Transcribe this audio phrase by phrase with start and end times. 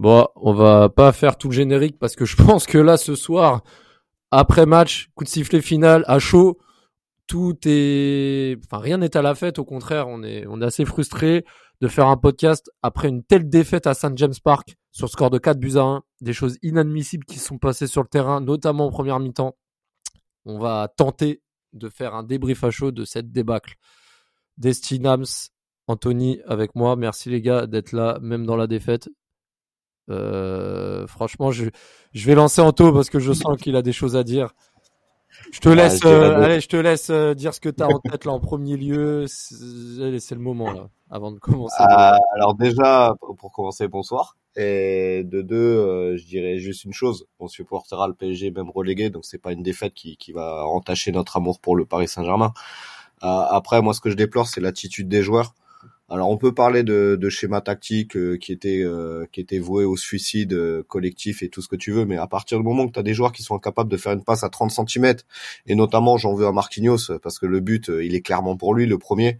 [0.00, 3.14] Bon, on va pas faire tout le générique parce que je pense que là, ce
[3.14, 3.62] soir,
[4.30, 6.58] après match, coup de sifflet final, à chaud,
[7.26, 9.58] tout est, enfin, rien n'est à la fête.
[9.58, 11.44] Au contraire, on est, on est assez frustré
[11.82, 14.16] de faire un podcast après une telle défaite à St.
[14.16, 16.02] James Park sur score de 4 buts à 1.
[16.22, 19.54] Des choses inadmissibles qui sont passées sur le terrain, notamment en première mi-temps.
[20.46, 21.42] On va tenter
[21.72, 23.76] de faire un débrief à chaud de cette débâcle.
[24.58, 25.24] Destinams,
[25.86, 26.96] Anthony avec moi.
[26.96, 29.08] Merci les gars d'être là, même dans la défaite.
[30.10, 31.66] Euh, franchement, je,
[32.12, 34.52] je vais lancer Anto parce que je sens qu'il a des choses à dire.
[35.52, 38.00] Je te laisse, euh, allez, je te laisse euh, dire ce que tu as en
[38.00, 39.26] tête là en premier lieu.
[39.28, 41.82] C'est le moment là, avant de commencer.
[42.34, 44.36] alors déjà, pour commencer, bonsoir.
[44.56, 47.26] Et de deux, je dirais juste une chose.
[47.38, 51.12] On supportera le PSG même relégué, donc c'est pas une défaite qui, qui va entacher
[51.12, 52.52] notre amour pour le Paris Saint-Germain.
[53.20, 55.54] après, moi, ce que je déplore, c'est l'attitude des joueurs.
[56.10, 59.84] Alors on peut parler de, de schéma tactique euh, qui était euh, qui était voué
[59.84, 62.88] au suicide euh, collectif et tout ce que tu veux, mais à partir du moment
[62.88, 65.14] que tu as des joueurs qui sont incapables de faire une passe à 30 cm,
[65.66, 68.86] et notamment j'en veux à Marquinhos parce que le but il est clairement pour lui
[68.86, 69.38] le premier.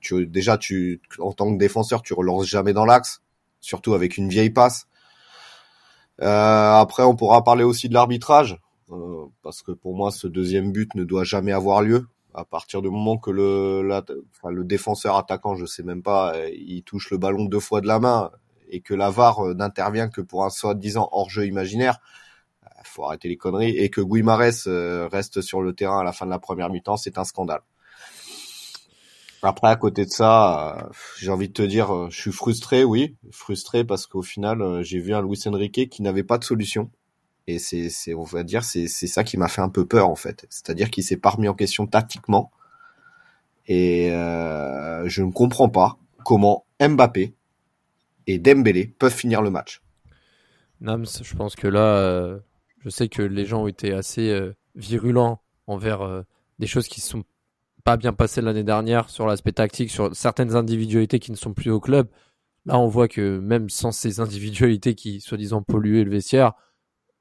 [0.00, 3.22] Tu, déjà tu en tant que défenseur tu relances jamais dans l'axe,
[3.60, 4.86] surtout avec une vieille passe.
[6.18, 8.58] après on pourra parler aussi de l'arbitrage
[9.42, 12.90] parce que pour moi ce deuxième but ne doit jamais avoir lieu à partir du
[12.90, 17.44] moment que le, le défenseur attaquant, je sais même pas, euh, il touche le ballon
[17.44, 18.30] deux fois de la main
[18.68, 21.98] et que la VAR euh, n'intervient que pour un soi-disant hors-jeu imaginaire,
[22.64, 26.26] euh, faut arrêter les conneries et que Guimarès reste sur le terrain à la fin
[26.26, 27.60] de la première mi-temps, c'est un scandale.
[29.42, 33.84] Après, à côté de ça, j'ai envie de te dire, je suis frustré, oui, frustré
[33.84, 36.90] parce qu'au final, j'ai vu un Luis Enrique qui n'avait pas de solution
[37.50, 40.08] et c'est, c'est, on va dire, c'est, c'est ça qui m'a fait un peu peur
[40.08, 40.46] en fait.
[40.50, 42.50] C'est-à-dire qu'il s'est pas remis en question tactiquement.
[43.66, 47.34] Et euh, je ne comprends pas comment Mbappé
[48.26, 49.82] et Dembélé peuvent finir le match.
[50.80, 52.38] Nams, je pense que là, euh,
[52.78, 56.24] je sais que les gens ont été assez euh, virulents envers
[56.58, 57.24] des choses qui ne sont
[57.84, 61.70] pas bien passées l'année dernière sur l'aspect tactique, sur certaines individualités qui ne sont plus
[61.70, 62.08] au club.
[62.66, 66.52] Là, on voit que même sans ces individualités qui, soi-disant, polluaient le vestiaire,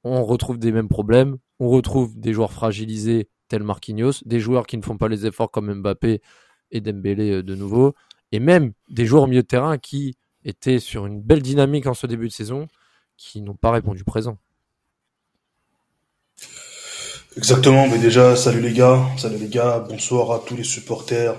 [0.04, 4.78] on retrouve des mêmes problèmes, on retrouve des joueurs fragilisés tels Marquinhos, des joueurs qui
[4.78, 6.22] ne font pas les efforts comme Mbappé
[6.72, 7.96] et Dembélé euh, de nouveau,
[8.32, 10.16] et même des joueurs au milieu de terrain qui
[10.46, 12.68] étaient sur une belle dynamique en ce début de saison,
[13.18, 14.38] qui n'ont pas répondu présent.
[17.38, 21.36] Exactement, mais déjà, salut les gars, salut les gars, bonsoir à tous les supporters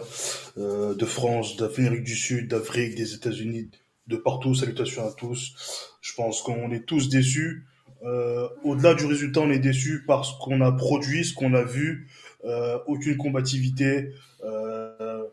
[0.57, 3.71] euh, de France, d'Amérique du Sud, d'Afrique, des États-Unis,
[4.07, 5.53] de partout, salutations à tous.
[6.01, 7.67] Je pense qu'on est tous déçus
[8.03, 11.63] euh, au-delà du résultat, on est déçu par ce qu'on a produit, ce qu'on a
[11.63, 12.09] vu,
[12.45, 14.13] euh, aucune combativité.
[14.45, 15.25] Euh,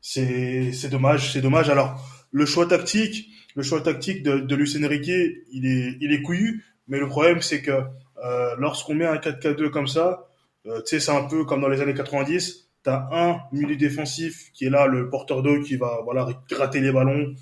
[0.00, 1.68] c'est dommage, c'est dommage.
[1.68, 6.22] Alors le choix tactique, le choix tactique de, de Lucien Riquet, il est, il est
[6.22, 6.64] couillu.
[6.86, 7.82] Mais le problème, c'est que
[8.24, 10.28] euh, lorsqu'on met un 4-4-2 comme ça,
[10.66, 12.70] euh, tu sais, c'est un peu comme dans les années 90.
[12.82, 16.92] T'as un milieu défensif qui est là, le porteur d'eau qui va voilà gratter les
[16.92, 17.34] ballons,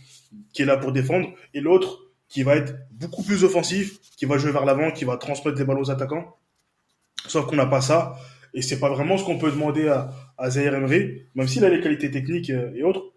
[0.52, 4.38] qui est là pour défendre, et l'autre qui va être beaucoup plus offensif, qui va
[4.38, 6.36] jouer vers l'avant, qui va transmettre des balles aux attaquants.
[7.26, 8.16] Sauf qu'on n'a pas ça.
[8.54, 11.80] Et c'est pas vraiment ce qu'on peut demander à, à Zaire même s'il a les
[11.80, 13.12] qualités techniques euh, et autres.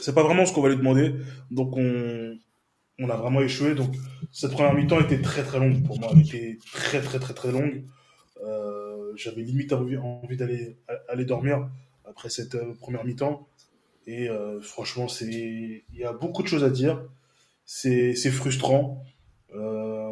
[0.00, 1.14] C'est pas vraiment ce qu'on va lui demander.
[1.50, 2.36] Donc on,
[2.98, 3.74] on a vraiment échoué.
[3.74, 3.94] Donc
[4.32, 6.10] cette première mi-temps était très très longue pour moi.
[6.12, 7.84] Elle était très très très très longue.
[8.42, 9.96] Euh, J'avais limite envie,
[10.36, 10.76] d'aller
[11.08, 11.68] aller dormir
[12.04, 13.46] après cette euh, première mi-temps.
[14.06, 17.02] Et euh, franchement, c'est il y a beaucoup de choses à dire
[17.64, 19.02] c'est frustrant.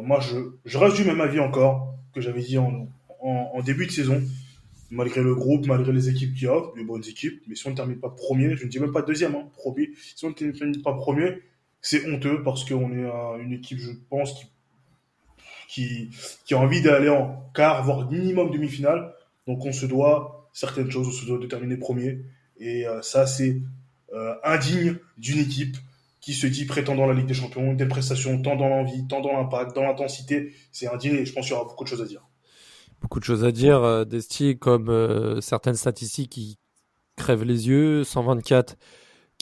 [0.05, 0.19] Moi,
[0.65, 2.89] je, reste du même avis encore que j'avais dit en,
[3.21, 4.21] en, début de saison.
[4.91, 7.75] Malgré le groupe, malgré les équipes qui offrent, les bonnes équipes, mais si on ne
[7.75, 10.81] termine pas premier, je ne dis même pas deuxième, hein, premier, si on ne termine
[10.81, 11.41] pas premier,
[11.83, 14.33] c'est honteux parce qu'on est une équipe, je pense,
[15.67, 16.09] qui,
[16.45, 19.13] qui, a envie d'aller en quart, voire minimum demi-finale.
[19.47, 22.23] Donc on se doit certaines choses, on se doit de terminer premier.
[22.57, 23.61] Et euh, ça, c'est
[24.13, 25.75] euh, indigne d'une équipe
[26.21, 29.33] qui se dit prétendant la Ligue des Champions, des prestations tant dans l'envie, tant dans
[29.33, 30.53] l'impact, dans l'intensité.
[30.71, 32.25] C'est dîner et je pense qu'il y aura beaucoup de choses à dire.
[33.01, 36.57] Beaucoup de choses à dire, euh, Desti, comme certaines statistiques qui
[37.17, 38.05] crèvent les yeux.
[38.05, 38.77] 124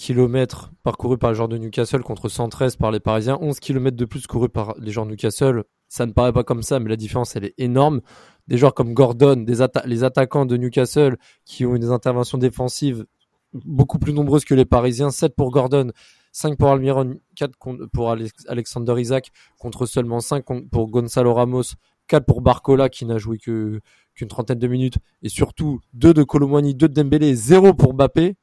[0.02, 3.38] km parcourus par les joueurs de Newcastle contre 113 par les Parisiens.
[3.40, 5.64] 11 km de plus courus par les joueurs de Newcastle.
[5.90, 8.02] Ça ne paraît pas comme ça, mais la différence, elle est énorme.
[8.48, 9.46] Des joueurs comme Gordon,
[9.86, 13.06] les attaquants de Newcastle qui ont des interventions défensives
[13.54, 15.12] beaucoup plus nombreuses que les Parisiens.
[15.12, 15.92] 7 pour Gordon,
[16.32, 17.54] 5 pour Almiron, 4
[17.94, 18.12] pour
[18.48, 21.76] Alexander Isaac, contre seulement 5 pour Gonzalo Ramos,
[22.08, 23.80] 4 pour Barcola qui n'a joué que,
[24.16, 28.36] qu'une trentaine de minutes, et surtout deux de Colomwani, deux de Dembélé, zéro pour Mbappé,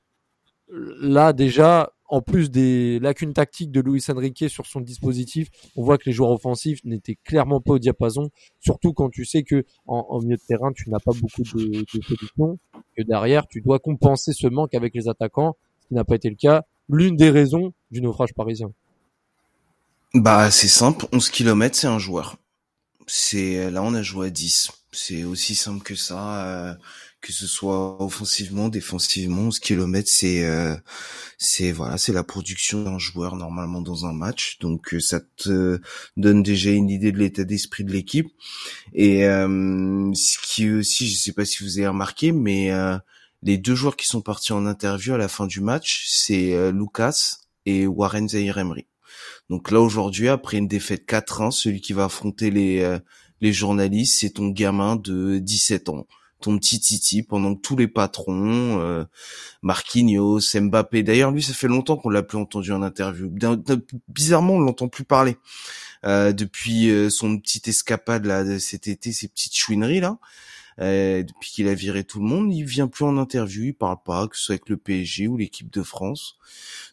[0.70, 5.98] là déjà, en plus des lacunes tactiques de Luis Enrique sur son dispositif, on voit
[5.98, 8.30] que les joueurs offensifs n'étaient clairement pas au diapason,
[8.60, 12.06] surtout quand tu sais que en, milieu de terrain, tu n'as pas beaucoup de, de
[12.06, 12.58] positions,
[12.96, 16.28] que derrière, tu dois compenser ce manque avec les attaquants, ce qui n'a pas été
[16.30, 16.62] le cas.
[16.88, 18.72] L'une des raisons du naufrage parisien.
[20.14, 22.36] Bah, c'est simple, 11 km, c'est un joueur.
[23.06, 24.70] C'est là on a joué à 10.
[24.92, 26.46] C'est aussi simple que ça.
[26.46, 26.74] Euh,
[27.20, 30.76] que ce soit offensivement, défensivement, 11 km, c'est euh,
[31.36, 34.58] c'est voilà, c'est la production d'un joueur normalement dans un match.
[34.60, 35.80] Donc euh, ça te
[36.16, 38.28] donne déjà une idée de l'état d'esprit de l'équipe.
[38.94, 42.70] Et euh, ce qui aussi, je sais pas si vous avez remarqué, mais
[43.42, 47.38] les deux joueurs qui sont partis en interview à la fin du match, c'est Lucas
[47.66, 48.64] et Warren Zahir.
[49.50, 52.98] Donc là aujourd'hui, après une défaite 4-1, celui qui va affronter les
[53.40, 56.06] les journalistes, c'est ton gamin de 17 ans
[56.40, 59.04] ton petit Titi pendant que tous les patrons, euh,
[59.62, 61.02] Marquinhos, Mbappé.
[61.02, 63.30] D'ailleurs, lui, ça fait longtemps qu'on l'a plus entendu en interview.
[64.08, 65.36] Bizarrement, on l'entend plus parler
[66.04, 70.18] euh, depuis euh, son petite escapade là de cet été, ses petites chouineries là.
[70.80, 73.98] Euh, depuis qu'il a viré tout le monde, il vient plus en interview, il parle
[74.04, 76.36] pas, que ce soit avec le PSG ou l'équipe de France.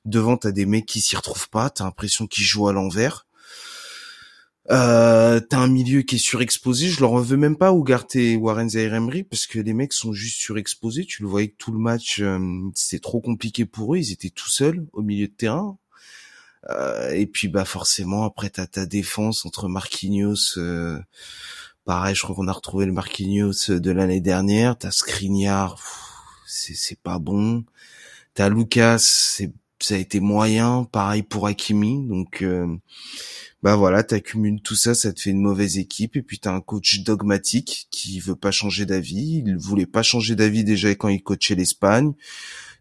[0.06, 3.25] Devant, t'as des mecs qui s'y retrouvent pas, t'as l'impression qu'ils jouent à l'envers.
[4.72, 6.90] Euh, t'as un milieu qui est surexposé.
[6.90, 10.14] Je leur veux même pas Ugarte et Warren Zaire Emery parce que les mecs sont
[10.14, 11.06] juste surexposés.
[11.06, 12.40] Tu le voyais que tout le match, euh,
[12.74, 13.98] c'était trop compliqué pour eux.
[14.00, 15.78] Ils étaient tout seuls au milieu de terrain.
[16.70, 20.58] Euh, et puis bah forcément après t'as ta défense entre Marquinhos.
[20.58, 21.00] Euh,
[21.86, 24.78] pareil, je crois qu'on a retrouvé le Marquinhos de l'année dernière.
[24.78, 25.80] T'as Skriniar,
[26.48, 27.66] c'est pas bon.
[28.34, 30.86] T'as Lucas, c'est ça a été moyen.
[30.92, 32.08] Pareil pour Hakimi.
[32.08, 32.68] Donc euh,
[33.64, 36.62] bah voilà, t'accumules tout ça, ça te fait une mauvaise équipe, et puis t'as un
[36.62, 39.44] coach dogmatique qui veut pas changer d'avis.
[39.46, 42.14] Il voulait pas changer d'avis déjà quand il coachait l'Espagne.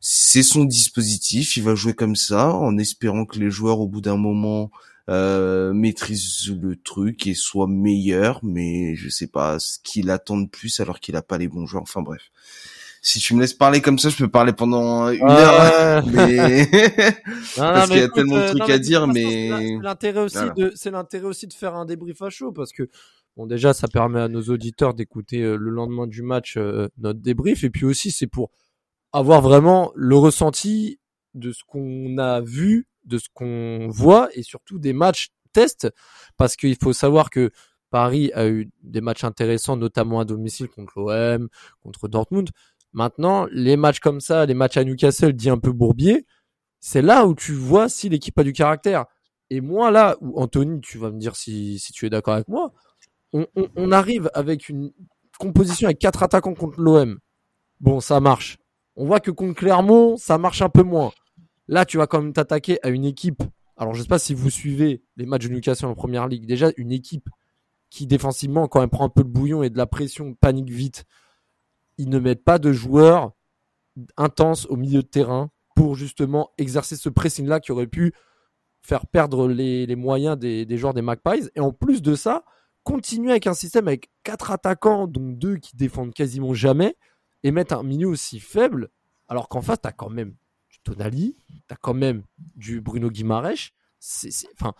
[0.00, 4.02] C'est son dispositif, il va jouer comme ça, en espérant que les joueurs, au bout
[4.02, 4.70] d'un moment,
[5.08, 10.48] euh, maîtrisent le truc et soient meilleurs, mais je sais pas ce qu'il attend de
[10.48, 11.84] plus alors qu'il a pas les bons joueurs.
[11.84, 12.30] Enfin bref
[13.04, 16.04] si tu me laisses parler comme ça, je peux parler pendant une heure.
[16.12, 16.66] Mais...
[17.54, 20.72] parce qu'il y a tellement de euh, trucs à dire, mais c'est l'intérêt aussi de,
[20.74, 22.88] c'est l'intérêt aussi de faire un débrief à chaud parce que
[23.36, 27.20] bon déjà ça permet à nos auditeurs d'écouter euh, le lendemain du match euh, notre
[27.20, 28.50] débrief et puis aussi c'est pour
[29.12, 30.98] avoir vraiment le ressenti
[31.34, 35.88] de ce qu'on a vu, de ce qu'on voit et surtout des matchs tests
[36.38, 37.50] parce qu'il faut savoir que
[37.94, 41.48] Paris a eu des matchs intéressants, notamment à domicile contre l'OM,
[41.80, 42.50] contre Dortmund.
[42.94, 46.26] Maintenant, les matchs comme ça, les matchs à Newcastle dit un peu bourbier,
[46.78, 49.06] c'est là où tu vois si l'équipe a du caractère.
[49.50, 52.72] Et moi, là, où Anthony, tu vas me dire si, tu es d'accord avec moi,
[53.32, 54.92] on, arrive avec une
[55.40, 57.18] composition avec quatre attaquants contre l'OM.
[57.80, 58.58] Bon, ça marche.
[58.94, 61.10] On voit que contre Clermont, ça marche un peu moins.
[61.66, 63.42] Là, tu vas quand même t'attaquer à une équipe.
[63.76, 66.46] Alors, je sais pas si vous suivez les matchs de Newcastle en première ligue.
[66.46, 67.28] Déjà, une équipe
[67.90, 71.04] qui défensivement, quand elle prend un peu de bouillon et de la pression, panique vite
[71.98, 73.32] ils ne mettent pas de joueurs
[74.16, 78.12] intenses au milieu de terrain pour justement exercer ce pressing-là qui aurait pu
[78.82, 81.48] faire perdre les, moyens des, des, joueurs des Magpies.
[81.54, 82.44] Et en plus de ça,
[82.82, 86.96] continuer avec un système avec quatre attaquants, dont deux qui défendent quasiment jamais,
[87.42, 88.90] et mettre un milieu aussi faible,
[89.28, 90.34] alors qu'en face, tu as quand même
[90.70, 92.22] du Tonali, tu as quand même
[92.56, 93.70] du Bruno Guimaraes.
[93.98, 94.74] C'est, enfin,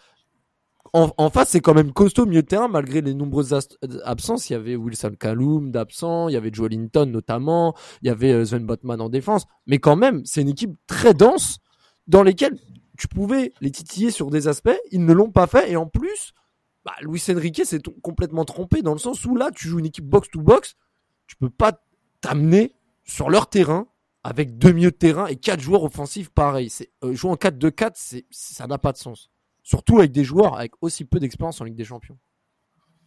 [0.93, 3.53] en, face, c'est quand même costaud au milieu de terrain, malgré les nombreuses
[4.05, 4.49] absences.
[4.49, 8.33] Il y avait Wilson Kaloum d'absent, il y avait Joe Linton notamment, il y avait
[8.33, 9.47] euh, Sven Botman en défense.
[9.67, 11.59] Mais quand même, c'est une équipe très dense
[12.07, 12.57] dans lesquelles
[12.97, 14.79] tu pouvais les titiller sur des aspects.
[14.93, 15.71] Ils ne l'ont pas fait.
[15.71, 16.33] Et en plus,
[16.85, 20.07] bah, Luis Enrique s'est complètement trompé dans le sens où là, tu joues une équipe
[20.07, 20.77] box-to-box.
[21.27, 21.83] Tu peux pas
[22.21, 23.89] t'amener sur leur terrain
[24.23, 26.71] avec deux milieux de terrain et quatre joueurs offensifs pareil.
[26.71, 29.31] C'est, euh, jouer en 4-2-4, c'est, ça n'a pas de sens.
[29.65, 32.19] Surtout avec des joueurs avec aussi peu d'expérience en Ligue des Champions.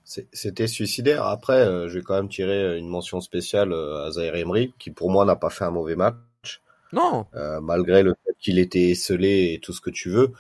[0.04, 1.26] C'était suicidaire.
[1.26, 4.90] Après, euh, je vais quand même tirer une mention spéciale euh, à Zaire Emery, qui
[4.90, 6.62] pour moi n'a pas fait un mauvais match.
[6.94, 7.26] Non.
[7.36, 10.32] Euh, malgré le fait qu'il était esselé et tout ce que tu veux.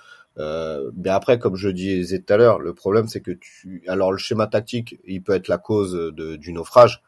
[0.96, 3.84] mais après, comme je disais tout à l'heure, le problème c'est que tu.
[3.88, 7.04] Alors le schéma tactique, il peut être la cause de, du naufrage,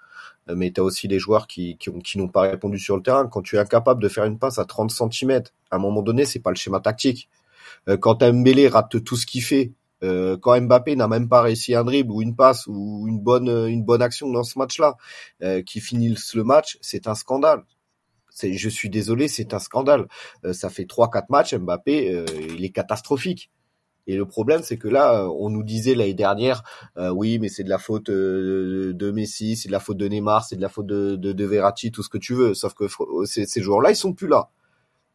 [0.53, 3.27] mais tu as aussi des joueurs qui, qui, qui n'ont pas répondu sur le terrain.
[3.27, 6.25] Quand tu es incapable de faire une passe à 30 cm, à un moment donné,
[6.25, 7.29] c'est pas le schéma tactique.
[7.87, 9.73] Euh, quand Mbélé rate tout ce qu'il fait,
[10.03, 13.49] euh, quand Mbappé n'a même pas réussi un dribble ou une passe ou une bonne
[13.49, 14.95] une bonne action dans ce match-là,
[15.43, 17.63] euh, qui finit le match, c'est un scandale.
[18.41, 20.07] Je suis désolé, c'est un scandale.
[20.53, 22.23] ça fait trois quatre matchs, Mbappé,
[22.55, 23.51] il est catastrophique.
[24.09, 26.63] Et le problème, c'est que là, on nous disait l'année dernière,
[26.97, 30.07] euh, oui, mais c'est de la faute euh, de Messi, c'est de la faute de
[30.07, 32.55] Neymar, c'est de la faute de, de, de Verratti, tout ce que tu veux.
[32.55, 32.85] Sauf que
[33.25, 34.49] ces, ces joueurs-là, ils sont plus là.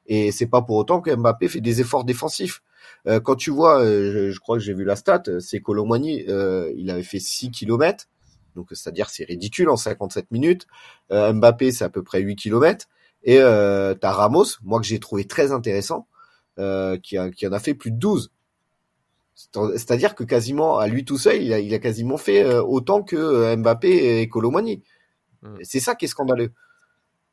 [0.07, 2.63] Et c'est pas pour autant que Mbappé fait des efforts défensifs.
[3.07, 6.73] Euh, quand tu vois, euh, je, crois que j'ai vu la stat, c'est Colomani, euh,
[6.77, 8.07] il avait fait 6 km.
[8.55, 10.67] Donc c'est-à-dire c'est ridicule en 57 minutes.
[11.11, 12.87] Mbappé c'est à peu près 8 km.
[13.25, 16.07] Et euh, t'as Ramos, moi que j'ai trouvé très intéressant,
[16.57, 18.31] qui, a, qui en a fait plus de 12.
[19.35, 23.57] C'est-à-dire que quasiment à lui tout seul, il a, il a quasiment fait autant que
[23.57, 24.83] Mbappé et Colomani.
[25.43, 25.57] Hmm.
[25.63, 26.53] C'est ça qui est scandaleux.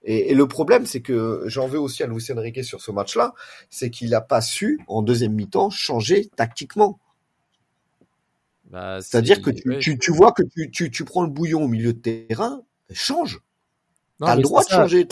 [0.03, 3.33] Et, le problème, c'est que j'en veux aussi à Luis Enrique sur ce match-là,
[3.69, 6.99] c'est qu'il n'a pas su, en deuxième mi-temps, changer tactiquement.
[8.71, 11.93] Bah, C'est-à-dire que tu, tu, vois que tu, tu, tu prends le bouillon au milieu
[11.93, 13.41] de terrain, change.
[14.19, 15.07] T'as le droit de changer.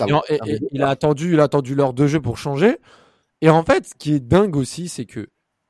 [0.72, 2.77] il a attendu, il a attendu l'heure de jeu pour changer.
[3.41, 5.29] Et en fait, ce qui est dingue aussi, c'est que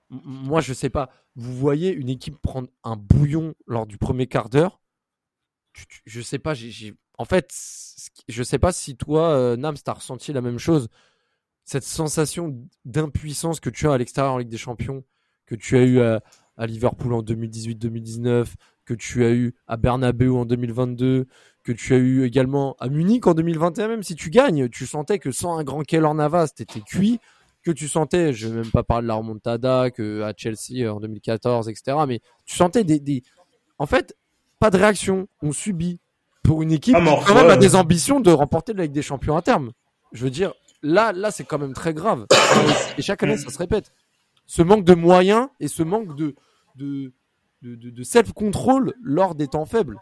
[0.09, 1.09] moi, je sais pas.
[1.35, 4.81] Vous voyez une équipe prendre un bouillon lors du premier quart d'heure?
[6.05, 6.53] Je sais pas.
[6.53, 7.53] J'ai en fait,
[8.29, 10.87] je sais pas si toi, euh, Nams, t'as ressenti la même chose.
[11.65, 15.03] Cette sensation d'impuissance que tu as à l'extérieur en Ligue des Champions,
[15.45, 16.21] que tu as eu à,
[16.65, 18.53] Liverpool en 2018-2019,
[18.85, 21.27] que tu as eu à Bernabeu en 2022,
[21.63, 25.19] que tu as eu également à Munich en 2021, même si tu gagnes, tu sentais
[25.19, 27.19] que sans un grand Keller Navas, t'étais cuit,
[27.63, 31.01] que tu sentais, je vais même pas parler de la remontada, que à Chelsea en
[31.01, 31.97] 2014, etc.
[32.07, 33.23] Mais tu sentais des...
[33.77, 34.15] en fait,
[34.57, 35.99] pas de réaction, on subit,
[36.49, 39.37] pour une équipe qui quand même a des ambitions de remporter la Ligue des Champions
[39.37, 39.71] à terme.
[40.13, 40.51] Je veux dire,
[40.81, 42.25] là, là, c'est quand même très grave.
[42.97, 43.93] Et chaque année, ça se répète.
[44.47, 46.33] Ce manque de moyens et ce manque de,
[46.75, 47.13] de,
[47.61, 49.97] de, de self-control lors des temps faibles.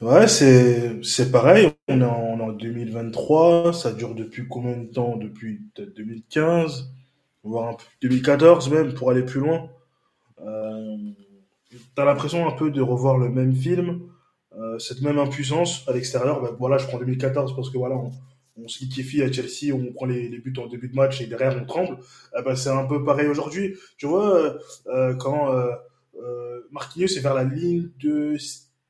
[0.00, 1.70] Ouais, c'est, c'est pareil.
[1.86, 3.72] On est, en, en 2023.
[3.74, 5.14] Ça dure depuis combien de temps?
[5.16, 6.90] Depuis peut-être 2015,
[7.44, 9.70] voire un peu, 2014 même, pour aller plus loin.
[10.40, 10.96] Euh,
[11.94, 14.00] t'as l'impression un peu de revoir le même film,
[14.56, 16.40] euh, cette même impuissance à l'extérieur.
[16.40, 18.10] Ben, voilà, je prends 2014 parce que voilà, on,
[18.56, 21.56] on se liquéfie à Chelsea, on prend les, buts en début de match et derrière
[21.60, 21.98] on tremble.
[22.38, 23.76] Eh ben, c'est un peu pareil aujourd'hui.
[23.98, 25.70] Tu vois, euh, euh quand euh,
[26.22, 28.36] euh, Marquinhos est vers la ligne de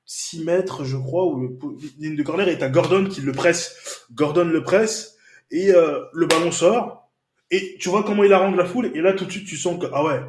[0.05, 1.59] 6 mètres, je crois, ou le,
[1.99, 4.07] ligne de corner, et t'as Gordon qui le presse.
[4.13, 5.17] Gordon le presse
[5.51, 7.07] et le ballon sort.
[7.51, 8.91] Et tu vois comment il arrange la foule.
[8.95, 10.21] Et là, tout de suite, tu sens que, ah ouais,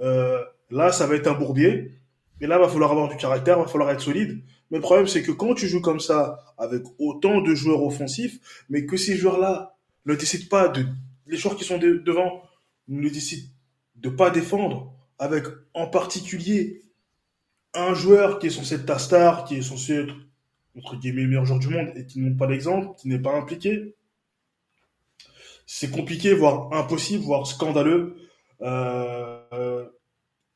[0.00, 1.98] euh, Là, ça va être un bourbier.
[2.40, 4.42] Et là, va falloir avoir du caractère, va falloir être solide.
[4.70, 8.64] Mais le problème, c'est que quand tu joues comme ça, avec autant de joueurs offensifs,
[8.68, 10.86] mais que ces joueurs-là ne décident pas de,
[11.26, 12.42] les joueurs qui sont devant
[12.88, 13.48] ne décident
[13.96, 16.82] de pas défendre, avec en particulier
[17.74, 20.14] un joueur qui est censé être ta star, qui est censé être
[20.76, 23.36] entre guillemets le meilleur joueur du monde et qui n'ont pas d'exemple, qui n'est pas
[23.36, 23.94] impliqué,
[25.72, 28.16] c'est compliqué, voire impossible, voire scandaleux.
[28.60, 29.84] Euh,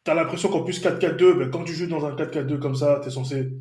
[0.03, 3.11] t'as l'impression qu'en plus 4-4-2, ben, quand tu joues dans un 4-4-2 comme ça, t'es
[3.11, 3.53] censé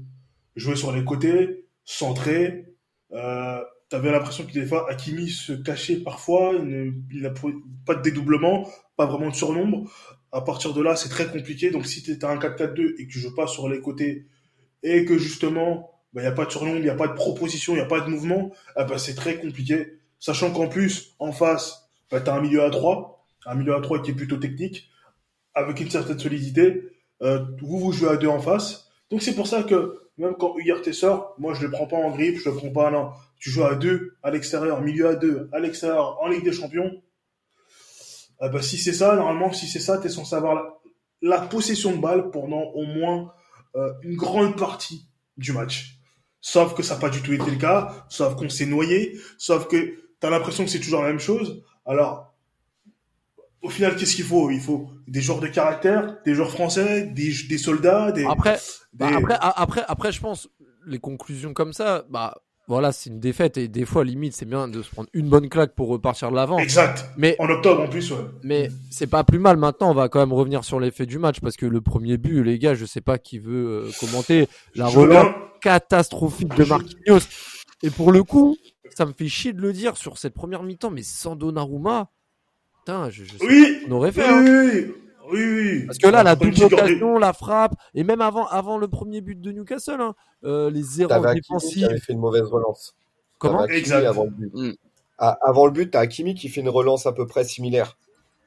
[0.55, 2.75] jouer sur les côtés, centrer.
[3.11, 3.61] Euh,
[3.93, 7.29] T'avais l'impression que des fois Hakimi se cachait parfois, il n'a
[7.85, 8.67] pas de dédoublement,
[8.97, 9.87] pas vraiment de surnombre.
[10.31, 11.69] À partir de là, c'est très compliqué.
[11.69, 14.25] Donc si tu un 4-4-2 et que tu joues pas sur les côtés
[14.81, 17.13] et que justement, il ben, n'y a pas de surnombre, il n'y a pas de
[17.13, 19.99] proposition, il n'y a pas de mouvement, eh ben, c'est très compliqué.
[20.17, 23.81] Sachant qu'en plus, en face, ben, tu as un milieu à 3, un milieu à
[23.81, 24.89] 3 qui est plutôt technique
[25.53, 26.81] avec une certaine solidité.
[27.21, 28.89] Euh, vous, vous jouez à deux en face.
[29.11, 32.11] Donc c'est pour ça que même quand URT sort, moi je le prends pas en
[32.11, 33.11] grippe, je le prends pas non.
[33.39, 37.01] Tu joues à deux à l'extérieur, milieu à deux, à l'extérieur, en Ligue des Champions.
[38.39, 40.79] Ah bah, si c'est ça, normalement, si c'est ça, tu es censé avoir
[41.21, 43.33] la, possession de balle pendant au moins
[43.75, 45.97] euh, une grande partie du match.
[46.41, 49.67] Sauf que ça n'a pas du tout été le cas, sauf qu'on s'est noyé, sauf
[49.67, 51.63] que tu l'impression que c'est toujours la même chose.
[51.85, 52.32] Alors,
[53.63, 54.51] au final, qu'est-ce qu'il faut?
[54.51, 58.25] Il faut des joueurs de caractère, des joueurs français, des, des soldats, des.
[58.25, 58.59] Après,
[58.93, 60.49] bah, après, après, après, je pense
[60.85, 62.35] les conclusions comme ça, bah
[62.67, 65.49] voilà, c'est une défaite et des fois limite c'est bien de se prendre une bonne
[65.49, 66.57] claque pour repartir de l'avant.
[66.57, 67.09] Exact.
[67.17, 68.11] Mais en octobre en plus.
[68.11, 68.25] Ouais.
[68.43, 69.57] Mais c'est pas plus mal.
[69.57, 72.43] Maintenant, on va quand même revenir sur l'effet du match parce que le premier but,
[72.43, 77.27] les gars, je sais pas qui veut euh, commenter la relance catastrophique de Marquinhos.
[77.81, 78.57] Et pour le coup,
[78.95, 82.11] ça me fait chier de le dire sur cette première mi-temps, mais sans Donnarumma,
[82.85, 84.29] Putain, je, je oui, on aurait fait.
[84.29, 84.93] Oui, hein.
[85.31, 88.89] oui, oui, Parce que là, la double occasion, la frappe, et même avant, avant le
[88.89, 91.85] premier but de Newcastle, hein, euh, les erreurs défensives.
[91.85, 92.93] avait fait une mauvaise relance.
[93.37, 94.05] Comment Exact.
[94.05, 94.51] Avant le but.
[94.53, 94.73] Mm.
[95.17, 97.97] Ah, avant le but, t'as Hakimi qui fait une relance à peu près similaire.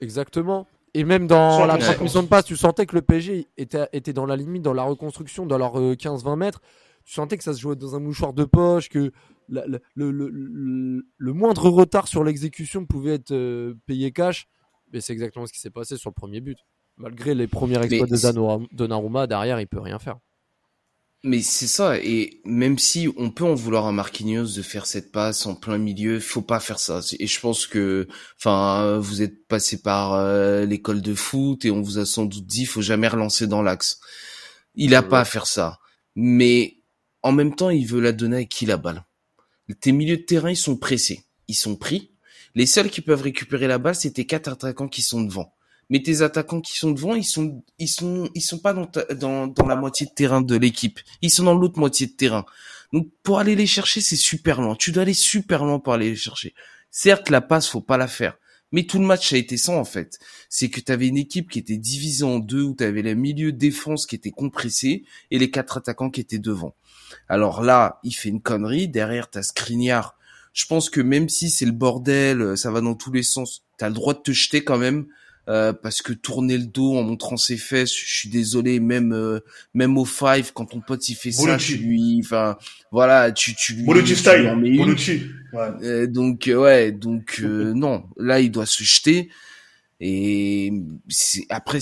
[0.03, 0.67] Exactement.
[0.93, 4.27] Et même dans la transmission de passe, tu sentais que le PSG était, était dans
[4.27, 6.61] la limite, dans la reconstruction, dans leurs 15-20 mètres.
[7.05, 9.13] Tu sentais que ça se jouait dans un mouchoir de poche, que
[9.49, 14.49] le, le, moindre retard sur l'exécution pouvait être euh, payé cash.
[14.93, 16.59] Et c'est exactement ce qui s'est passé sur le premier but.
[16.97, 20.19] Malgré les premiers exploits de Donnarumma, derrière, il peut rien faire.
[21.23, 25.11] Mais c'est ça, et même si on peut en vouloir à Marquinhos de faire cette
[25.11, 27.01] passe en plein milieu, faut pas faire ça.
[27.19, 28.07] Et je pense que,
[28.39, 32.47] enfin, vous êtes passé par euh, l'école de foot et on vous a sans doute
[32.47, 33.99] dit, faut jamais relancer dans l'axe.
[34.75, 35.79] Il a pas à faire ça.
[36.15, 36.77] Mais
[37.23, 39.06] en même temps, il veut la donner à qui la balle?
[39.81, 42.13] Tes milieux de terrain, ils sont pressés, ils sont pris.
[42.55, 45.53] Les seuls qui peuvent récupérer la balle, c'est tes quatre attaquants qui sont devant
[45.89, 49.67] mais tes attaquants qui sont devant, ils sont, ils sont, ils sont pas dans, dans,
[49.67, 51.01] la moitié de terrain de l'équipe.
[51.23, 52.45] Ils sont dans l'autre moitié de terrain.
[52.93, 54.75] Donc, pour aller les chercher, c'est super lent.
[54.75, 56.55] Tu dois aller super lent pour aller les chercher.
[56.91, 58.37] Certes, la passe, faut pas la faire.
[58.73, 60.19] Mais tout le match a été sans, en fait.
[60.49, 63.15] C'est que tu avais une équipe qui était divisée en deux, où tu avais le
[63.15, 66.75] milieu défense qui était compressé et les quatre attaquants qui étaient devant.
[67.29, 68.89] Alors là, il fait une connerie.
[68.89, 70.17] Derrière, t'as Skriniar.
[70.53, 73.89] Je pense que même si c'est le bordel, ça va dans tous les sens, t'as
[73.89, 75.07] le droit de te jeter quand même
[75.49, 79.39] euh, parce que tourner le dos en montrant ses fesses, je suis désolé, même euh,
[79.75, 82.59] même au five quand ton pote il fait ça, tu lui, enfin
[82.91, 83.85] voilà, tu tu lui.
[83.85, 84.43] Bolucci style.
[85.53, 85.69] Ouais.
[85.85, 89.29] Euh, donc ouais, donc non, là il doit se jeter.
[90.01, 90.73] Et
[91.49, 91.79] après,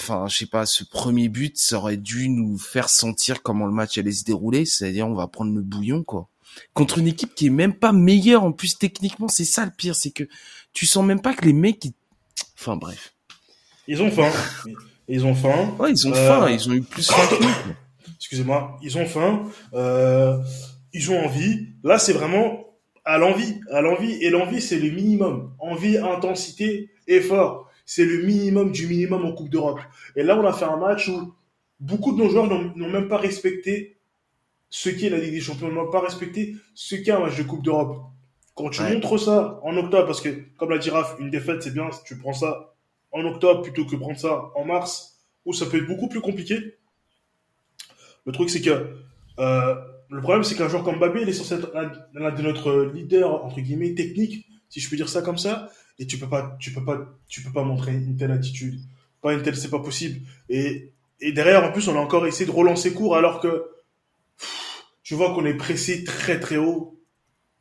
[0.00, 3.72] enfin, je sais pas, ce premier but, ça aurait dû nous faire sentir comment le
[3.72, 6.28] match allait se dérouler, c'est-à-dire on va prendre le bouillon, quoi.
[6.72, 9.96] Contre une équipe qui est même pas meilleure en plus techniquement, c'est ça le pire,
[9.96, 10.24] c'est que
[10.72, 11.92] tu sens même pas que les mecs ils
[12.58, 13.14] Enfin bref.
[13.86, 14.30] Ils ont faim.
[15.08, 15.74] Ils ont faim.
[15.78, 16.44] Ouais, ils ont faim.
[16.44, 17.28] Euh, ils ont eu plus faim
[18.16, 18.78] Excusez-moi.
[18.82, 19.42] Ils ont faim.
[19.74, 20.38] Euh,
[20.92, 21.68] ils ont envie.
[21.82, 22.64] Là, c'est vraiment
[23.04, 23.60] à l'envie.
[23.70, 24.12] À l'envie.
[24.22, 25.54] Et l'envie, c'est le minimum.
[25.58, 27.70] Envie, intensité, effort.
[27.86, 29.80] C'est le minimum du minimum en Coupe d'Europe.
[30.16, 31.34] Et là, on a fait un match où
[31.80, 33.96] beaucoup de nos joueurs n'ont même pas respecté
[34.70, 37.62] ce qu'est la Ligue des Champions, n'ont pas respecté ce qu'est un match de Coupe
[37.62, 37.96] d'Europe.
[38.54, 41.90] Quand tu montres ça en octobre, parce que comme la girafe, une défaite c'est bien,
[42.04, 42.74] tu prends ça
[43.12, 46.76] en octobre plutôt que prendre ça en mars, où ça peut être beaucoup plus compliqué.
[48.26, 48.96] Le truc c'est que
[49.38, 49.74] euh,
[50.10, 51.70] le problème c'est qu'un joueur comme Babé, il est censé être
[52.14, 56.06] l'un de notre leader entre guillemets technique, si je peux dire ça comme ça, et
[56.06, 58.80] tu peux pas, tu peux pas, tu peux pas montrer une telle attitude,
[59.22, 60.26] pas une telle, c'est pas possible.
[60.48, 63.64] Et, et derrière en plus on a encore essayé de relancer court alors que
[65.02, 66.94] tu vois qu'on est pressé très très haut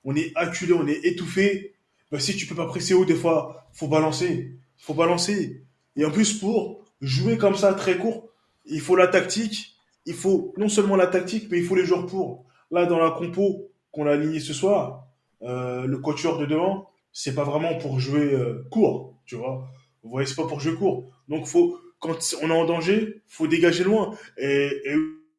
[0.03, 1.73] on est acculé, on est étouffé.
[2.11, 4.51] Ben, si tu peux pas presser haut, des fois, faut balancer.
[4.77, 5.63] Faut balancer.
[5.95, 8.29] Et en plus, pour jouer comme ça très court,
[8.65, 9.72] il faut la tactique.
[10.05, 12.45] Il faut non seulement la tactique, mais il faut les joueurs pour.
[12.71, 15.07] Là, dans la compo qu'on a aligné ce soir,
[15.43, 19.67] euh, le coacheur de devant, c'est pas vraiment pour jouer euh, court, tu vois.
[20.03, 21.11] Vous voyez, c'est pas pour jouer court.
[21.29, 24.11] Donc, faut, quand on est en danger, faut dégager loin.
[24.37, 24.69] Et,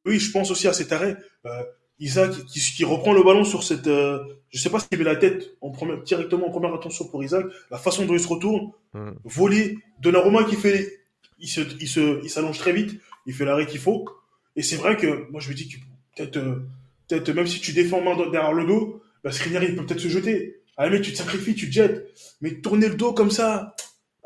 [0.07, 1.17] oui, je pense aussi à cet arrêt.
[1.47, 1.63] Euh,
[2.01, 4.19] Isaac qui, qui, reprend le ballon sur cette, euh,
[4.51, 7.47] je sais pas s'il met la tête en première, directement en première attention pour Isaac,
[7.71, 9.13] la façon dont il se retourne, hmm.
[9.25, 11.01] voler, Donnarumma qui fait,
[11.39, 14.09] il se, il se, il s'allonge très vite, il fait l'arrêt qu'il faut,
[14.57, 15.77] et c'est vrai que moi je me dis que
[16.17, 16.67] peut-être, euh,
[17.09, 20.09] peut-être même si tu défends main derrière le dos, bah, Skriniar il peut peut-être se
[20.09, 20.61] jeter.
[20.77, 22.07] Ah mais tu te sacrifies, tu te jettes,
[22.41, 23.75] mais tourner le dos comme ça,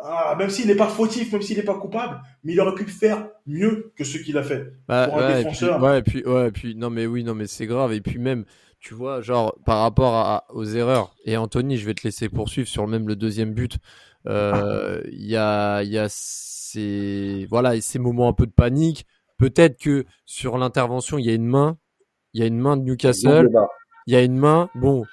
[0.00, 2.84] ah, même s'il n'est pas fautif, même s'il n'est pas coupable, mais il aurait pu
[2.84, 5.94] faire mieux que ce qu'il a fait bah, pour un ouais, défenseur.
[5.94, 7.92] Et puis, ouais, et puis, ouais, et puis, non, mais oui, non, mais c'est grave.
[7.92, 8.44] Et puis même,
[8.78, 12.68] tu vois, genre, par rapport à, aux erreurs, et Anthony, je vais te laisser poursuivre
[12.68, 13.78] sur même le deuxième but.
[14.26, 19.04] Euh, il y a, il y a ces, voilà, ces moments un peu de panique.
[19.38, 21.78] Peut-être que sur l'intervention, il y a une main,
[22.34, 23.50] il y a une main de Newcastle,
[24.06, 24.68] il y a une main.
[24.74, 25.04] Bon,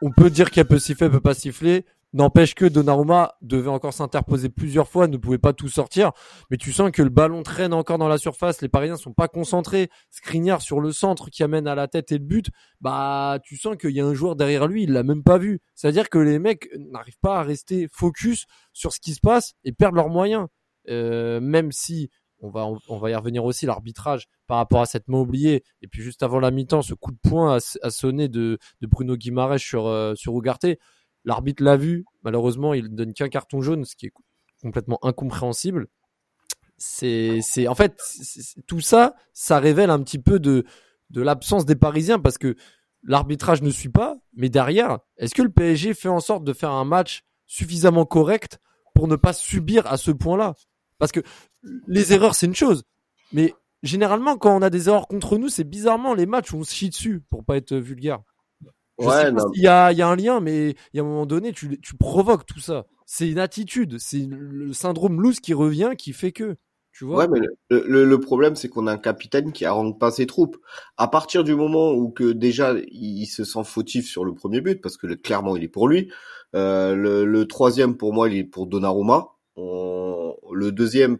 [0.00, 1.84] on peut dire qu'elle peut siffler, elle peut pas siffler.
[2.14, 6.12] N'empêche que Donnarumma devait encore s'interposer plusieurs fois, ne pouvait pas tout sortir.
[6.48, 8.62] Mais tu sens que le ballon traîne encore dans la surface.
[8.62, 9.90] Les Parisiens sont pas concentrés.
[10.12, 12.50] Skriniar sur le centre qui amène à la tête et le but.
[12.80, 14.84] Bah, tu sens qu'il y a un joueur derrière lui.
[14.84, 15.60] Il l'a même pas vu.
[15.74, 19.72] C'est-à-dire que les mecs n'arrivent pas à rester focus sur ce qui se passe et
[19.72, 20.46] perdent leurs moyens.
[20.88, 22.10] Euh, même si
[22.40, 25.64] on va, y revenir aussi, l'arbitrage par rapport à cette main oubliée.
[25.82, 29.58] Et puis juste avant la mi-temps, ce coup de poing a, sonné de, Bruno Guimaraes
[29.58, 30.66] sur, euh, sur Ugarte.
[31.24, 32.04] L'arbitre l'a vu.
[32.22, 34.12] Malheureusement, il ne donne qu'un carton jaune, ce qui est
[34.62, 35.88] complètement incompréhensible.
[36.76, 37.98] C'est, en fait,
[38.66, 40.64] tout ça, ça révèle un petit peu de,
[41.10, 42.56] de l'absence des Parisiens parce que
[43.02, 44.18] l'arbitrage ne suit pas.
[44.34, 48.58] Mais derrière, est-ce que le PSG fait en sorte de faire un match suffisamment correct
[48.94, 50.54] pour ne pas subir à ce point-là?
[51.04, 51.28] Parce que
[51.86, 52.84] les erreurs, c'est une chose.
[53.32, 56.64] Mais généralement, quand on a des erreurs contre nous, c'est bizarrement les matchs où on
[56.64, 58.20] se chie dessus, pour pas être vulgaire
[58.98, 61.52] ouais, il y a, y a un lien, mais il y a un moment donné,
[61.52, 62.86] tu, tu provoques tout ça.
[63.06, 66.56] C'est une attitude, c'est le syndrome loose qui revient, qui fait que.
[66.92, 67.40] Tu vois ouais, mais
[67.70, 70.56] le, le, problème, c'est qu'on a un capitaine qui arrange pas ses troupes.
[70.96, 74.80] À partir du moment où que déjà il se sent fautif sur le premier but,
[74.80, 76.12] parce que clairement il est pour lui.
[76.54, 79.33] Euh, le, le, troisième pour moi, il est pour Donnarumma.
[80.54, 81.18] Le deuxième,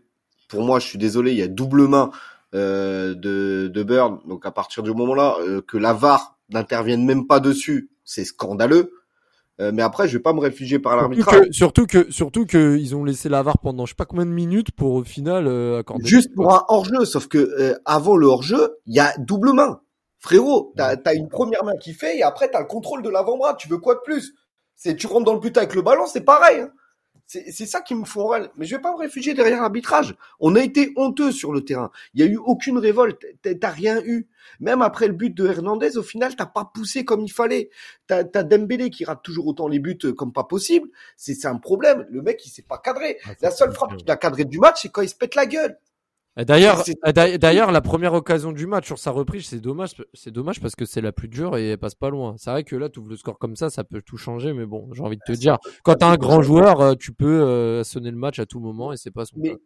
[0.48, 2.10] pour moi, je suis désolé, il y a double main
[2.54, 4.20] euh, de, de Burn.
[4.26, 8.92] Donc à partir du moment-là, euh, que la VAR n'intervienne même pas dessus, c'est scandaleux.
[9.60, 11.46] Euh, mais après, je vais pas me réfugier par l'arbitrage.
[11.52, 14.30] Surtout que, surtout que ils ont laissé la VAR pendant je sais pas combien de
[14.30, 16.04] minutes pour au final euh, accorder.
[16.04, 19.80] Juste pour un hors-jeu, sauf que euh, avant le hors-jeu, il y a double main.
[20.18, 23.54] Frérot, t'as as une première main qui fait et après t'as le contrôle de l'avant-bras.
[23.54, 24.34] Tu veux quoi de plus?
[24.74, 26.60] C'est tu rentres dans le but avec le ballon, c'est pareil.
[26.60, 26.70] Hein.
[27.26, 28.48] C'est ça qui me font râler.
[28.56, 30.14] Mais je vais pas me réfugier derrière l'arbitrage.
[30.40, 31.90] On a été honteux sur le terrain.
[32.12, 33.24] Il y a eu aucune révolte.
[33.42, 34.28] T'as rien eu.
[34.60, 37.70] Même après le but de Hernandez, au final, t'as pas poussé comme il fallait.
[38.06, 40.88] T'as as Dembélé qui rate toujours autant les buts comme pas possible.
[41.16, 42.06] C'est un problème.
[42.10, 43.18] Le mec, il s'est pas cadré.
[43.24, 45.46] Ah, la seule frappe qu'il a cadré du match, c'est quand il se pète la
[45.46, 45.78] gueule.
[46.36, 46.82] D'ailleurs,
[47.14, 50.84] d'ailleurs, la première occasion du match sur sa reprise, c'est dommage, c'est dommage parce que
[50.84, 52.34] c'est la plus dure et elle passe pas loin.
[52.38, 54.66] C'est vrai que là, tu ouvres le score comme ça, ça peut tout changer, mais
[54.66, 57.84] bon, j'ai envie de te dire, quand t'as un grand joueur, euh, tu peux euh,
[57.84, 59.56] sonner le match à tout moment et c'est pas son mais,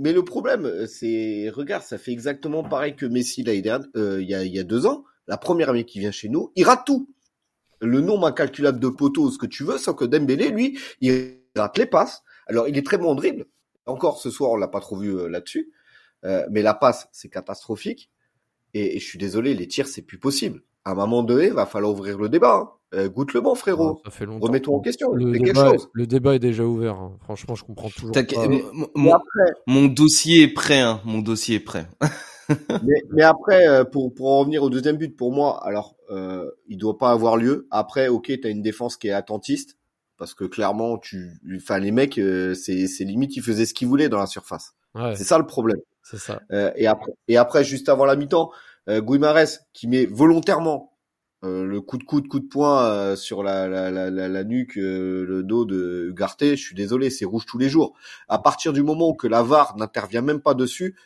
[0.00, 4.44] mais le problème, euh, c'est, regarde, ça fait exactement pareil que Messi il y a,
[4.44, 5.04] il y a deux ans.
[5.28, 7.08] La première année qui vient chez nous, il rate tout.
[7.80, 11.78] Le nombre incalculable de poteaux, ce que tu veux, sans que Dembélé, lui, il rate
[11.78, 12.24] les passes.
[12.48, 13.46] Alors, il est très bon en dribble.
[13.86, 15.70] Encore ce soir, on l'a pas trop vu là-dessus.
[16.24, 18.10] Euh, mais la passe, c'est catastrophique.
[18.74, 20.62] Et, je suis désolé, les tirs, c'est plus possible.
[20.84, 22.54] À un moment donné, va falloir ouvrir le débat.
[22.54, 22.70] Hein.
[22.94, 24.00] Euh, goûte le bon, frérot.
[24.04, 25.12] ça fait Remets-toi en question.
[25.12, 26.94] Le débat, le débat, est déjà ouvert.
[26.94, 27.18] Hein.
[27.20, 28.22] Franchement, je comprends toujours pas.
[28.94, 29.52] Mon, après...
[29.66, 30.80] mon, dossier est prêt.
[30.80, 31.00] Hein.
[31.04, 31.86] Mon dossier est prêt.
[32.48, 36.50] mais, mais, après, euh, pour, pour en revenir au deuxième but, pour moi, alors, euh,
[36.66, 37.66] il doit pas avoir lieu.
[37.70, 39.76] Après, ok, t'as une défense qui est attentiste.
[40.16, 43.86] Parce que clairement, tu, enfin, les mecs, euh, c'est, c'est limite, ils faisaient ce qu'ils
[43.86, 44.74] voulaient dans la surface.
[44.94, 45.14] Ouais.
[45.14, 45.78] C'est ça le problème.
[46.10, 46.40] C'est ça.
[46.52, 48.50] Euh, et après, et après, juste avant la mi-temps,
[48.88, 50.92] euh, Guimares qui met volontairement
[51.44, 54.44] euh, le coup de coup de coup de poing euh, sur la, la, la, la,
[54.44, 56.56] nuque, euh, le dos de Garté.
[56.56, 57.94] Je suis désolé, c'est rouge tous les jours.
[58.26, 60.96] À partir du moment où que la VAR n'intervient même pas dessus,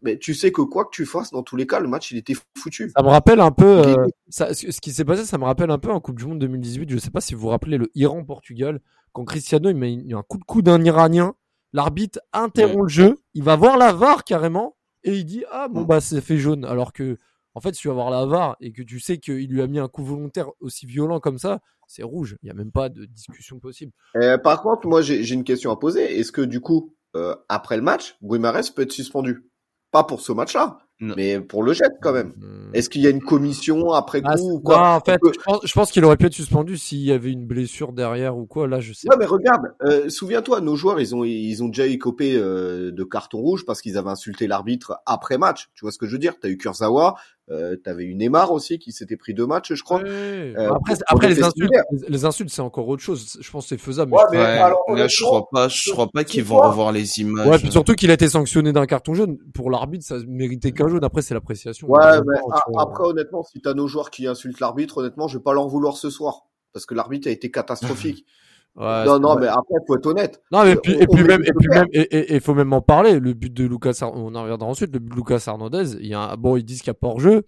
[0.00, 2.16] mais tu sais que quoi que tu fasses, dans tous les cas, le match il
[2.16, 2.90] était foutu.
[2.96, 3.96] Ça me rappelle un peu
[4.28, 5.24] ça, ce qui s'est passé.
[5.24, 6.88] Ça me rappelle un peu en Coupe du Monde 2018.
[6.88, 8.80] Je sais pas si vous vous rappelez le Iran-Portugal
[9.12, 11.34] quand Cristiano il met un coup de coup d'un Iranien
[11.76, 15.82] L'arbitre interrompt le jeu, il va voir la VAR carrément et il dit ah bon
[15.82, 16.64] bah c'est fait jaune.
[16.64, 17.18] Alors que
[17.54, 19.66] en fait si tu vas voir la VAR et que tu sais qu'il lui a
[19.66, 22.88] mis un coup volontaire aussi violent comme ça, c'est rouge, il y a même pas
[22.88, 23.92] de discussion possible.
[24.16, 27.76] Euh, par contre, moi j'ai une question à poser, est-ce que du coup euh, après
[27.76, 29.50] le match, Guimarães peut être suspendu?
[29.90, 32.32] Pas pour ce match-là, mais pour le jet quand même.
[32.36, 32.74] Hmm.
[32.74, 35.20] Est-ce qu'il y a une commission après ah, coup ou quoi En fait,
[35.64, 38.66] je pense, qu'il aurait pu être suspendu s'il y avait une blessure derrière ou quoi.
[38.66, 39.08] Là, je sais.
[39.08, 43.04] Ouais, mais regarde, euh, souviens-toi, nos joueurs, ils ont ils ont déjà écopé euh, de
[43.04, 45.68] carton rouge parce qu'ils avaient insulté l'arbitre après match.
[45.74, 46.34] Tu vois ce que je veux dire?
[46.40, 47.14] T'as eu Kurzawa,
[47.48, 50.02] euh, t'avais eu Neymar aussi qui s'était pris deux matchs, je crois.
[50.02, 51.70] Euh, après, après les insultes,
[52.08, 53.38] les, insultes, c'est encore autre chose.
[53.40, 54.12] Je pense que c'est faisable.
[54.32, 57.46] Mais, ouais, je crois pas, je crois pas qu'ils vont revoir les images.
[57.46, 59.38] Ouais, puis surtout qu'il a été sanctionné d'un carton jaune.
[59.54, 61.04] Pour l'arbitre, ça méritait qu'un jaune.
[61.04, 61.88] Après, c'est l'appréciation.
[61.88, 62.38] Ouais, mais
[62.78, 65.96] après, honnêtement, si t'as nos joueurs qui insultent l'arbitre, honnêtement, je vais pas leur vouloir
[65.96, 68.26] ce soir parce que l'arbitre a été catastrophique.
[68.76, 70.42] non, non, mais après, faut être honnête.
[70.52, 73.18] Non, mais puis, et puis même, et puis même, et il faut même en parler.
[73.18, 74.92] Le but de Lucas, on en reviendra ensuite.
[74.92, 77.08] Le but de Lucas Hernandez, il y a, bon, ils disent qu'il n'y a pas
[77.08, 77.42] hors-jeu.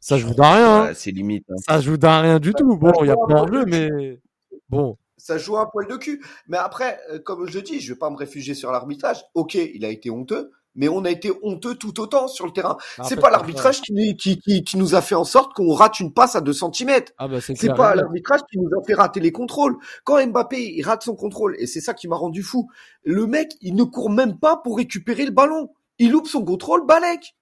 [0.00, 0.82] Ça joue dans rien.
[0.82, 0.90] Hein.
[0.94, 1.44] c'est limite.
[1.50, 1.56] Hein.
[1.66, 2.76] Ça joue dans rien du tout.
[2.76, 4.20] Bon, il y a pas hors-jeu, mais
[4.68, 4.96] bon.
[5.16, 6.24] Ça joue un poil de cul.
[6.46, 9.24] Mais après, euh, comme je dis, je vais pas me réfugier sur l'arbitrage.
[9.34, 12.78] Ok, il a été honteux mais on a été honteux tout autant sur le terrain.
[13.02, 16.12] C'est pas l'arbitrage qui, qui, qui, qui, nous a fait en sorte qu'on rate une
[16.12, 17.02] passe à 2 cm.
[17.18, 19.76] Ah bah c'est pas l'arbitrage qui nous a fait rater les contrôles.
[20.04, 22.70] Quand Mbappé il rate son contrôle, et c'est ça qui m'a rendu fou,
[23.04, 25.70] le mec il ne court même pas pour récupérer le ballon.
[25.98, 27.34] Il loupe son contrôle, Balek.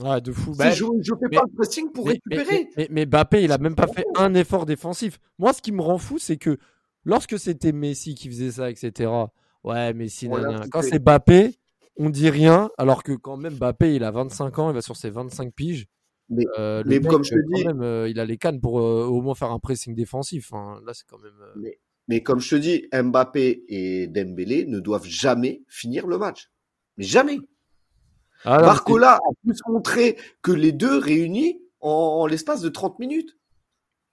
[0.00, 0.54] Ouais, de fou.
[0.56, 2.68] Bah, je, je fais pas le pressing pour récupérer.
[2.76, 5.18] Mais, mais, Mbappé, il a même pas fait un effort défensif.
[5.38, 6.58] Moi, ce qui me rend fou, c'est que
[7.04, 9.10] lorsque c'était Messi qui faisait ça, etc.
[9.64, 10.28] Ouais, Messi,
[10.70, 11.58] quand c'est Mbappé,
[11.96, 14.96] on dit rien, alors que quand même Mbappé, il a 25 ans, il va sur
[14.96, 15.86] ses 25 piges.
[16.30, 19.34] Mais, euh, comme je te dis, euh, il a les cannes pour euh, au moins
[19.34, 20.52] faire un pressing défensif.
[20.52, 20.80] Hein.
[20.86, 21.34] Là, c'est quand même.
[21.56, 21.78] Mais,
[22.08, 26.50] mais, comme je te dis, Mbappé et Dembélé ne doivent jamais finir le match.
[26.96, 27.38] Mais jamais.
[28.44, 33.36] Ah, Barcola a plus montré que les deux réunis en, en l'espace de 30 minutes.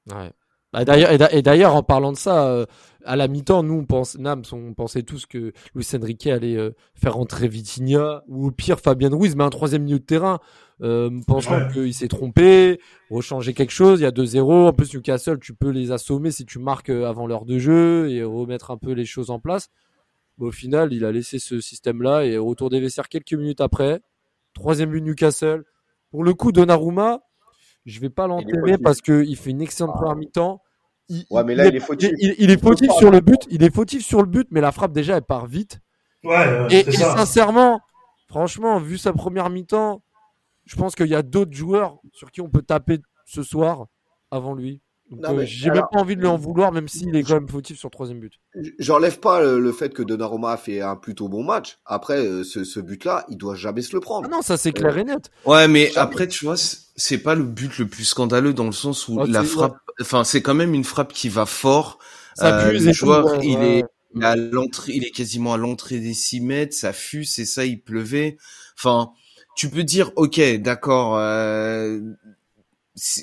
[0.09, 0.31] Ouais.
[0.73, 2.65] Bah, d'ailleurs, et d'ailleurs, en parlant de ça, euh,
[3.05, 6.71] à la mi-temps, nous, on, pense, Nams, on pensait tous que Luis Enrique allait euh,
[6.93, 10.39] faire rentrer Vitinha ou au pire Fabien Ruiz, mais un troisième milieu de terrain,
[10.81, 12.79] euh, pensant qu'il s'est trompé,
[13.09, 13.99] rechanger quelque chose.
[13.99, 14.67] Il y a 2-0.
[14.67, 18.09] En plus, Newcastle, tu peux les assommer si tu marques euh, avant l'heure de jeu
[18.09, 19.69] et remettre un peu les choses en place.
[20.39, 24.01] au final, il a laissé ce système-là et retour des vestiaires quelques minutes après.
[24.53, 25.63] Troisième but Newcastle.
[26.09, 27.21] Pour le coup, Donnarumma,
[27.85, 30.61] je vais pas l'enterrer parce qu'il fait une excellente première mi-temps.
[31.09, 32.11] il, Ouais, mais là, il est fautif.
[32.19, 33.39] il, il est fautif sur le but.
[33.49, 35.79] Il est fautif sur le but, mais la frappe déjà elle part vite.
[36.23, 37.17] Ouais, Et, c'est et ça.
[37.17, 37.81] sincèrement,
[38.27, 40.03] franchement, vu sa première mi-temps,
[40.65, 43.87] je pense qu'il y a d'autres joueurs sur qui on peut taper ce soir
[44.29, 44.81] avant lui.
[45.11, 47.33] Euh, mais j'ai alors- même pas envie de lui en vouloir, même s'il est quand
[47.33, 48.33] même fautif sur le troisième but.
[48.79, 51.79] J'enlève pas le, le fait que Donnarumma a fait un plutôt bon match.
[51.85, 54.27] Après, euh, ce, ce but-là, il doit jamais se le prendre.
[54.31, 55.29] Ah non, ça c'est clair et net.
[55.45, 55.97] Ouais, mais Jamais.
[55.97, 59.25] après, tu vois, c'est- pas le but le plus scandaleux dans le sens où Ah,
[59.27, 61.99] la frappe, enfin, c'est quand même une frappe qui va fort.
[62.35, 63.77] Ça Euh, le joueur, ouais, il ouais.
[63.79, 67.65] est à l'entrée, il est quasiment à l'entrée des 6 mètres, ça fuse, c'est ça,
[67.65, 68.37] il pleuvait.
[68.77, 69.11] Enfin,
[69.57, 71.99] tu peux dire, ok, d'accord, euh,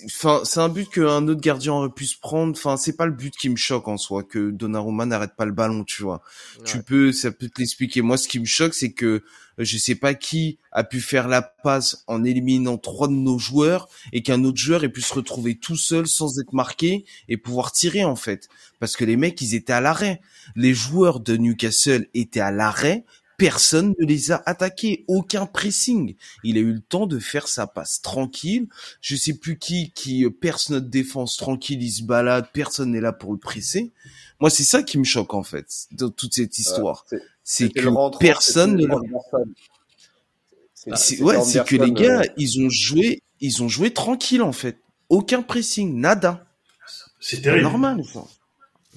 [0.06, 2.52] enfin, c'est un but qu'un autre gardien aurait pu se prendre.
[2.56, 5.52] Enfin, c'est pas le but qui me choque en soi, que Donnarumma n'arrête pas le
[5.52, 6.22] ballon, tu vois.
[6.64, 8.02] Tu peux, ça peut te l'expliquer.
[8.02, 9.22] Moi, ce qui me choque, c'est que
[9.58, 13.38] euh, je sais pas qui a pu faire la passe en éliminant trois de nos
[13.38, 17.36] joueurs et qu'un autre joueur ait pu se retrouver tout seul sans être marqué et
[17.36, 18.48] pouvoir tirer en fait.
[18.78, 20.20] Parce que les mecs, ils étaient à l'arrêt.
[20.54, 23.04] Les joueurs de Newcastle étaient à l'arrêt.
[23.38, 26.16] Personne ne les a attaqués, aucun pressing.
[26.44, 28.66] Il a eu le temps de faire sa passe tranquille.
[29.00, 33.00] Je sais plus qui qui euh, perce notre défense tranquille, il se balade, personne n'est
[33.00, 33.92] là pour le presser.
[34.40, 37.06] Moi, c'est ça qui me choque en fait dans toute cette histoire.
[37.44, 38.86] c'est- que personne ne.
[40.96, 44.52] C'est- ouais, c'est que les gars, euh, ils ont joué, ils ont joué tranquille en
[44.52, 44.78] fait.
[45.08, 46.44] Aucun pressing, nada.
[47.20, 47.62] C'est C'est terrible.
[47.62, 48.02] normal.
[48.12, 48.24] ça.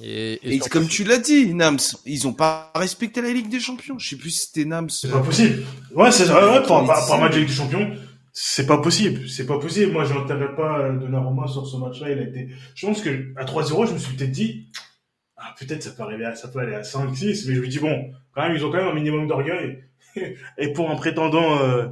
[0.02, 3.50] Et, et Et surtout- comme tu l'as dit, Nams, ils ont pas respecté la Ligue
[3.50, 4.00] des Champions.
[4.00, 4.90] Je sais plus si c'était Nams.
[4.90, 5.64] C'est pas possible.
[5.96, 7.92] Ouais, c'est vrai, ouais, pour, un match avec des champions,
[8.34, 9.30] c'est pas possible.
[9.30, 9.92] C'est pas possible.
[9.92, 12.12] Moi, j'enterrais pas euh, Donnarumma sur ce match-là.
[12.12, 14.68] Il a été, je pense que, à 3-0, je me suis peut-être dit,
[15.38, 17.80] ah, peut-être ça peut arriver à, ça peut aller à 5-6, mais je me dis,
[17.80, 19.84] bon, quand même, ils ont quand même un minimum d'orgueil.
[20.58, 21.88] Et pour un prétendant, euh,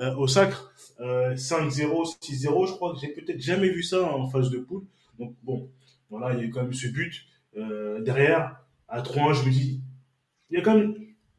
[0.00, 4.28] euh, au sacre, euh, 5-0, 6-0, je crois que j'ai peut-être jamais vu ça en
[4.28, 4.82] phase de poule.
[5.18, 5.68] Donc, bon,
[6.10, 7.24] voilà, il y a eu quand même ce but,
[7.58, 8.56] euh, derrière,
[8.88, 9.82] à 3-1, je me dis,
[10.50, 10.80] il y a quand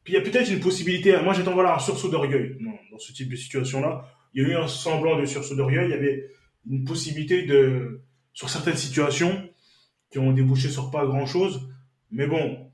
[0.08, 1.16] il y a peut-être une possibilité.
[1.22, 2.58] Moi, j'attends voilà un sursaut d'orgueil
[2.92, 4.06] dans ce type de situation-là.
[4.34, 5.86] Il y a eu un semblant de sursaut d'orgueil.
[5.86, 6.30] Il y avait
[6.68, 8.02] une possibilité de,
[8.34, 9.48] sur certaines situations,
[10.12, 11.70] qui ont débouché sur pas grand-chose.
[12.12, 12.72] Mais bon,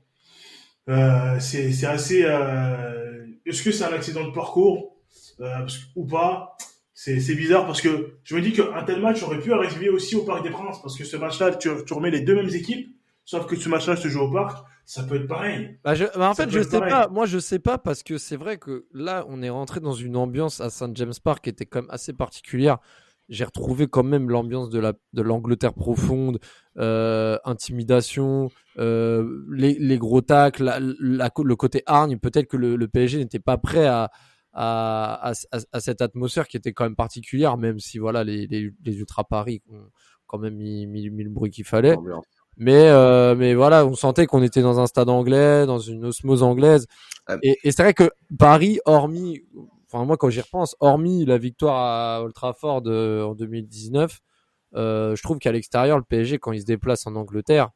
[0.88, 2.22] euh, c'est assez.
[2.24, 4.96] Euh, Est-ce que c'est un accident de parcours
[5.94, 6.56] ou pas?
[6.94, 10.24] C'est bizarre parce que je me dis qu'un tel match aurait pu arriver aussi au
[10.24, 12.95] Parc des Princes parce que ce match-là, tu remets les deux mêmes équipes,
[13.26, 15.78] sauf que ce match-là se joue au Parc, ça peut être pareil.
[15.84, 16.90] Bah, je- bah, en Ça fait, je sais pareil.
[16.92, 17.08] pas.
[17.08, 20.16] Moi, je sais pas parce que c'est vrai que là, on est rentré dans une
[20.16, 22.78] ambiance à St James Park qui était quand même assez particulière.
[23.28, 26.38] J'ai retrouvé quand même l'ambiance de la de l'Angleterre profonde,
[26.78, 32.18] euh, intimidation, euh, les, les gros tacles, la- la- le côté hargne.
[32.18, 34.10] Peut-être que le, le PSG n'était pas prêt à
[34.58, 38.46] à, à, à- à cette atmosphère qui était quand même particulière, même si voilà les
[38.46, 39.90] les, les ultra Paris ont
[40.26, 41.94] quand même mis, mis, mis le bruit qu'il fallait.
[41.94, 42.24] ambiance.
[42.58, 46.42] Mais euh, mais voilà, on sentait qu'on était dans un stade anglais, dans une osmose
[46.42, 46.86] anglaise.
[47.26, 47.36] Ah.
[47.42, 49.42] Et, et c'est vrai que Paris, hormis,
[49.92, 54.20] enfin moi quand j'y repense, hormis la victoire à Old Trafford euh, en 2019,
[54.74, 57.70] euh, je trouve qu'à l'extérieur, le PSG quand il se déplace en Angleterre,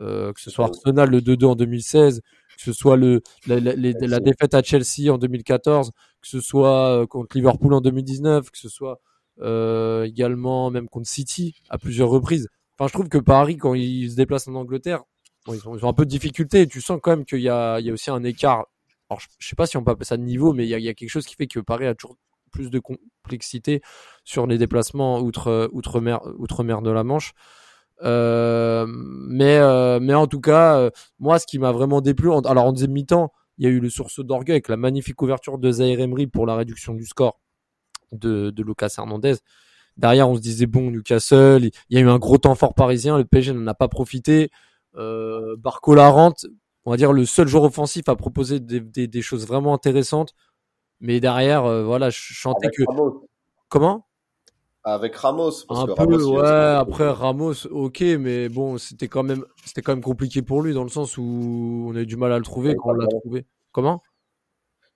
[0.00, 2.20] euh, que ce soit Arsenal le 2-2 en 2016,
[2.56, 5.90] que ce soit le la, la- les- la défaite à Chelsea en 2014,
[6.22, 9.00] que ce soit euh, contre Liverpool en 2019, que ce soit
[9.40, 12.48] euh, également même contre City à plusieurs reprises.
[12.88, 15.02] Je trouve que Paris, quand ils se déplacent en Angleterre,
[15.48, 16.62] ils, ont, un peu de difficulté.
[16.62, 18.66] Et tu sens quand même qu'il y a, aussi un écart.
[19.08, 20.88] Alors, je, je sais pas si on peut appeler ça de niveau, mais il y
[20.88, 22.16] a, quelque chose qui fait que Paris a toujours
[22.50, 23.80] plus de complexité
[24.24, 27.32] sur les déplacements outre outre-mer de la Manche.
[28.02, 32.40] Euh, mais euh, mais en tout cas, euh, moi, ce qui m'a vraiment déplu, en-
[32.40, 35.58] alors en deuxième mi-temps, il y a eu le sursaut d'orgueil avec la magnifique ouverture
[35.58, 37.40] de Zaire Emery pour la réduction du score
[38.12, 39.36] de Lucas Hernandez.
[40.00, 43.18] Derrière, on se disait bon, Newcastle, il y a eu un gros temps fort parisien,
[43.18, 44.50] le PSG n'en a pas profité.
[44.96, 46.46] Euh, Barco Larente,
[46.86, 50.34] on va dire le seul joueur offensif à proposer des, des, des choses vraiment intéressantes.
[51.00, 53.26] Mais derrière, euh, voilà, je chantais Avec que Ramos.
[53.68, 54.06] comment?
[54.84, 55.52] Avec Ramos.
[55.68, 56.48] Parce un que peu, Ramos, ouais.
[56.48, 60.82] Après Ramos, ok, mais bon, c'était quand même, c'était quand même compliqué pour lui dans
[60.82, 63.44] le sens où on a eu du mal à le trouver quand on l'a trouvé.
[63.72, 64.02] Comment?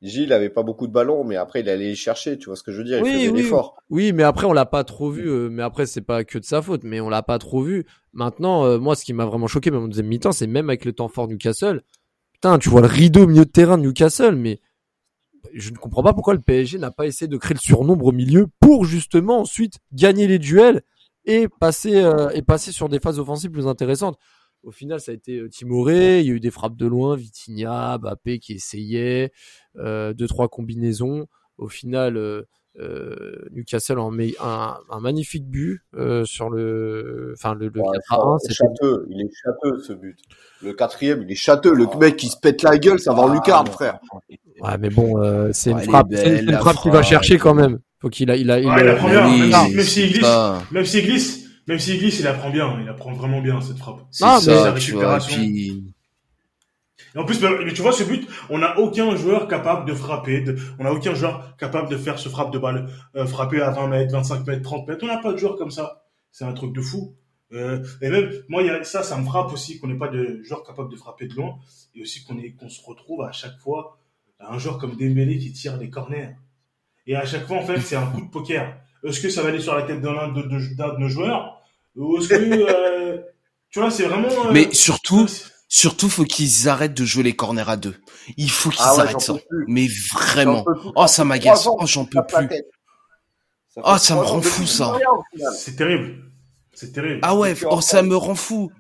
[0.04, 2.62] Gilles avait pas beaucoup de ballons, mais après il allait les chercher, tu vois ce
[2.62, 3.42] que je veux dire, il Oui, faisait oui.
[3.42, 3.76] l'effort.
[3.90, 5.28] Oui, mais après on l'a pas trop vu.
[5.28, 7.84] euh, mais après c'est pas que de sa faute, mais on l'a pas trop vu.
[8.12, 10.84] Maintenant, euh, moi, ce qui m'a vraiment choqué, même en deuxième mi-temps, c'est même avec
[10.84, 11.82] le temps fort Newcastle.
[12.32, 14.60] Putain, tu vois le rideau au milieu de terrain de Newcastle, mais
[15.52, 18.12] je ne comprends pas pourquoi le PSG n'a pas essayé de créer le surnombre au
[18.12, 20.82] milieu pour justement ensuite gagner les duels
[21.26, 24.18] et passer euh, et passer sur des phases offensives plus intéressantes.
[24.64, 26.20] Au final, ça a été euh, timoré.
[26.20, 29.30] Il y a eu des frappes de loin, Vitinha, Bappé qui essayait,
[29.78, 31.26] euh, deux trois combinaisons.
[31.58, 32.42] Au final, euh,
[32.80, 37.96] euh, Newcastle en met un, un magnifique but euh, sur le, enfin le, le Ouais,
[38.08, 38.38] 4 à 1.
[38.38, 40.16] c'est châteux, il est châteux ce but.
[40.62, 41.72] Le quatrième, il est châteux.
[41.74, 44.00] Le mec qui se pète la gueule, ça va en lucarne, frère.
[44.60, 47.38] Ouais, mais bon, euh, c'est une Ouais, frappe, belle, c'est une- frappe qu'il va chercher
[47.38, 47.78] quand même.
[48.00, 49.84] Faut qu'il a, il a, il Ouais, a- la première, Oui, même Ah, si- même
[49.84, 50.26] s'il glisse,
[50.72, 54.00] même s'il glisse, même s'il glisse, il apprend bien, il apprend vraiment bien cette frappe.
[54.10, 54.70] C'est Ah, ça, vois.
[54.72, 55.36] récupération.
[55.40, 55.84] Puis,
[57.14, 59.94] Et en plus, bah, mais tu vois, ce but, on n'a aucun joueur capable de
[59.94, 63.60] frapper, de, on n'a aucun joueur capable de faire ce frappe de balle, euh, frapper
[63.62, 65.04] à 20 mètres, 25 mètres, 30 mètres.
[65.04, 66.02] On n'a pas de joueur comme ça.
[66.32, 67.14] C'est un truc de fou.
[67.52, 70.08] Euh, et même, moi, il y a, ça, ça me frappe aussi qu'on n'ait pas
[70.08, 71.56] de joueur capable de frapper de loin.
[71.94, 73.96] Et aussi qu'on se retrouve à chaque fois
[74.40, 76.30] à un joueur comme Dembélé qui tire des corners.
[77.06, 78.76] Et à chaque fois, en fait, c'est un coup de poker.
[79.04, 81.60] Est-ce que ça va aller sur la tête d'un de, de, d'un de nos joueurs?
[81.96, 83.18] Ou est-ce que, euh,
[83.70, 85.26] tu vois, c'est vraiment, euh, mais surtout,
[85.68, 87.94] surtout, faut qu'ils arrêtent de jouer les corners à deux.
[88.36, 89.34] Il faut qu'ils Ah ouais, arrêtent ça.
[89.68, 90.64] Mais vraiment.
[90.96, 91.66] Oh, ça m'agace.
[91.70, 92.48] Oh, j'en peux plus.
[92.48, 92.66] tête.
[93.74, 94.96] Ça Ah, fait ça me rend fou, ça.
[95.56, 96.22] c'est terrible.
[96.72, 97.20] C'est terrible.
[97.22, 98.72] Ah ouais, oh, ça me rend fou.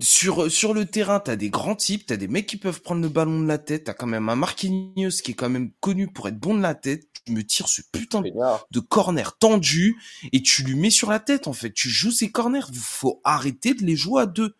[0.00, 3.10] Sur, sur le terrain, t'as des grands types, t'as des mecs qui peuvent prendre le
[3.10, 6.28] ballon de la tête, t'as quand même un Marquinhos qui est quand même connu pour
[6.28, 8.22] être bon de la tête, tu me tires ce putain
[8.70, 9.96] de corner tendu
[10.32, 11.72] et tu lui mets sur la tête en fait.
[11.74, 14.54] Tu joues ces corners, faut arrêter de les jouer à deux.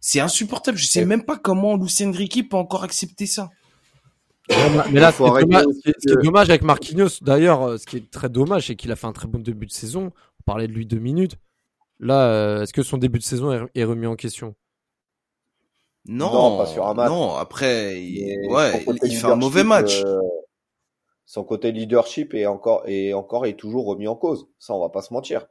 [0.00, 0.76] C'est insupportable.
[0.76, 3.48] Je sais Et- même pas comment Lucien Ricky peut encore accepter ça.
[4.90, 7.08] mais là, Il faut ce qui est arrêter dommage, ce qui est- dommage avec Marquinhos,
[7.22, 9.66] d'ailleurs, euh, ce qui est très dommage, c'est qu'il a fait un très bon début
[9.66, 10.12] de saison.
[10.40, 11.36] On parlait de lui deux minutes.
[12.00, 14.54] Là, euh, est-ce que son début de saison est, est remis en question?
[16.06, 17.12] Non, Non, pas sur un match.
[17.12, 18.84] Non, après, il, ouais,
[19.20, 20.02] fait un mauvais match.
[20.02, 20.20] euh,
[21.26, 24.48] son côté leadership est encore est encore est toujours remis en cause.
[24.58, 25.46] Ça, on va pas se mentir.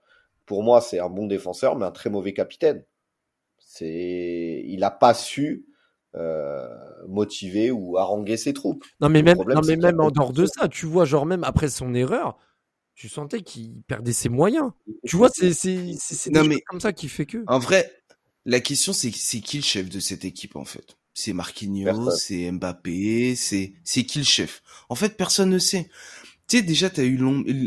[0.46, 2.84] Pour moi, c'est un bon défenseur, mais un très mauvais capitaine.
[3.60, 5.68] C'est, il a pas su
[6.16, 6.68] euh,
[7.08, 8.86] motiver ou haranguer ses troupes.
[9.00, 11.06] Non, mais Le même, problème, non, mais même en dehors de de- ça, tu vois,
[11.06, 12.38] genre même après son erreur,
[12.98, 14.72] tu sentais qu'il perdait ses moyens.
[15.06, 15.54] Tu vois, c'est
[16.32, 17.44] mais- comme ça qui fait que.
[17.48, 17.90] En vrai,
[18.46, 20.98] la question c'est c'est qui le chef de cette équipe en fait?
[21.14, 24.62] C'est Marquinhos, c'est Mbappé, c'est c'est qui le chef?
[24.90, 25.90] En fait, personne ne sait.
[26.48, 27.18] Tu sais déjà t'as eu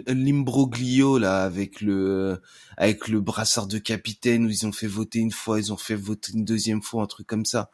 [0.07, 2.41] l'imbroglio là avec le
[2.77, 5.95] avec le brassard de capitaine où ils ont fait voter une fois, ils ont fait
[5.95, 7.71] voter une deuxième fois, un truc comme ça.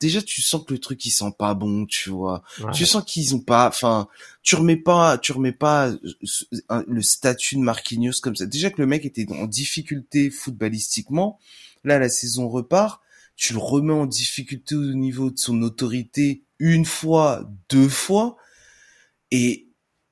[0.00, 2.42] Déjà tu sens que le truc il sent pas bon, tu vois.
[2.60, 2.72] Ouais.
[2.72, 4.08] Tu sens qu'ils ont pas, enfin,
[4.42, 8.46] tu remets pas, tu remets pas euh, le statut de Marquinhos comme ça.
[8.46, 11.38] Déjà que le mec était en difficulté footballistiquement,
[11.84, 13.00] là la saison repart,
[13.36, 18.36] tu le remets en difficulté au niveau de son autorité une fois, deux fois,
[19.30, 19.68] et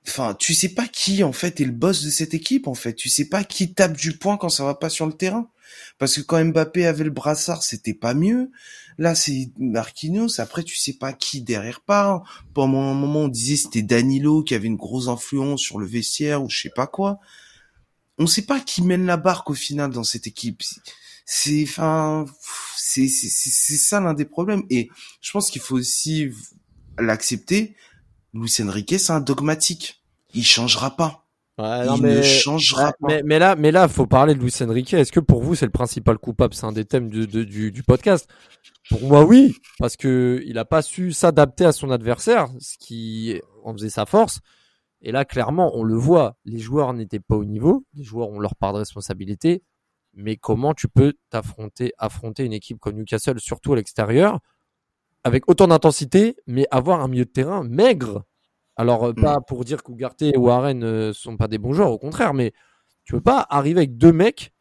[0.07, 2.94] enfin, tu sais pas qui en fait est le boss de cette équipe en fait.
[2.94, 5.51] Tu sais pas qui tape du poing quand ça va pas sur le terrain.
[5.99, 8.51] Parce que quand Mbappé avait le brassard, c'était pas mieux.
[8.98, 10.40] Là, c'est Marquinhos.
[10.40, 12.44] Après, tu sais pas qui derrière part.
[12.54, 16.42] Pendant un moment, on disait c'était Danilo qui avait une grosse influence sur le vestiaire
[16.42, 17.18] ou je sais pas quoi.
[18.18, 20.62] On sait pas qui mène la barque au final dans cette équipe.
[21.26, 22.24] C'est, enfin,
[22.76, 24.62] c'est, c'est, c'est ça l'un des problèmes.
[24.70, 24.88] Et
[25.20, 26.30] je pense qu'il faut aussi
[26.98, 27.76] l'accepter.
[28.32, 30.02] Luis Enrique, c'est un dogmatique.
[30.32, 31.25] Il changera pas.
[31.58, 33.08] Ouais, non, il mais- ne changera pas.
[33.08, 34.92] mais, mais là, mais là, faut parler de Luis Enrique.
[34.92, 36.52] Est-ce que pour vous, c'est le principal coupable?
[36.54, 38.28] C'est un des thèmes du, de- du, du podcast.
[38.90, 43.40] Pour moi, oui, parce que il a pas su s'adapter à son adversaire, ce qui
[43.64, 44.40] en faisait sa force.
[45.00, 46.36] Et là, clairement, on le voit.
[46.44, 47.84] Les joueurs n'étaient pas au niveau.
[47.94, 49.62] Les joueurs ont leur part de responsabilité.
[50.14, 54.40] Mais comment tu peux t'affronter, affronter une équipe comme Newcastle, surtout à l'extérieur,
[55.24, 58.24] avec autant d'intensité, mais avoir un milieu de terrain maigre?
[58.76, 61.98] Alors, euh, pas pour dire qu'Ougarté et Warren ne sont pas des bons joueurs, au
[61.98, 62.52] contraire, mais
[63.04, 64.52] tu peux pas arriver avec deux mecs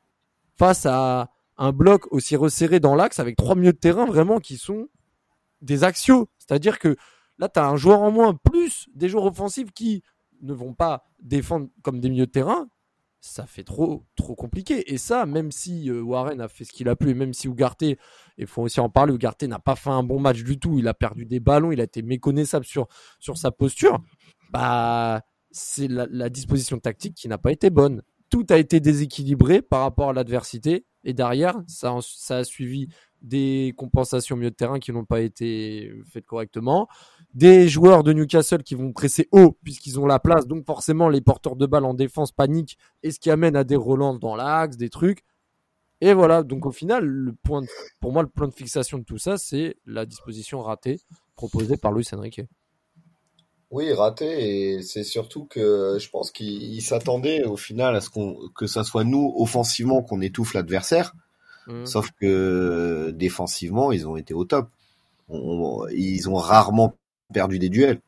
[0.58, 4.58] face à un bloc aussi resserré dans l'axe avec trois milieux de terrain vraiment qui
[4.58, 4.88] sont
[5.62, 6.30] des axiaux.
[6.38, 6.96] C'est-à-dire que
[7.40, 10.02] là, tu as un joueur en moins, plus des joueurs offensifs qui
[10.42, 12.68] ne vont pas défendre comme des milieux de terrain.
[13.28, 14.94] Ça fait trop, trop compliqué.
[14.94, 17.48] Et ça, même si euh, Warren a fait ce qu'il a pu, et même si
[17.48, 17.98] Ougarté,
[18.38, 20.78] il faut aussi en parler, Ougarté n'a pas fait un bon match du tout.
[20.78, 22.88] Il a perdu des ballons, il a été méconnaissable sur,
[23.20, 24.00] sur sa posture.
[24.52, 28.04] Bah, c'est la, la disposition tactique qui n'a pas été bonne.
[28.30, 30.86] Tout a été déséquilibré par rapport à l'adversité.
[31.04, 32.90] Et derrière, ça, ça a suivi
[33.26, 36.88] des compensations milieu de terrain qui n'ont pas été faites correctement.
[37.34, 40.48] Des joueurs de Newcastle qui vont presser haut puisqu'ils ont la place.
[40.48, 43.76] Donc forcément, les porteurs de balles en défense paniquent et ce qui amène à des
[43.76, 45.24] relances dans l'axe, des trucs.
[46.02, 47.64] Et voilà, donc au final, le point
[48.00, 51.00] pour moi, le point de fixation de tout ça, c'est la disposition ratée
[51.36, 52.42] proposée par Luis Enrique.
[53.72, 58.10] Oui, raté, et c'est surtout que je pense qu'il il s'attendait au final à ce
[58.10, 61.14] qu'on que ça soit nous offensivement qu'on étouffe l'adversaire,
[61.68, 61.86] Mm.
[61.86, 64.70] sauf que défensivement ils ont été au top.
[65.30, 66.96] On- ils ont rarement
[67.34, 68.02] perdu des duels.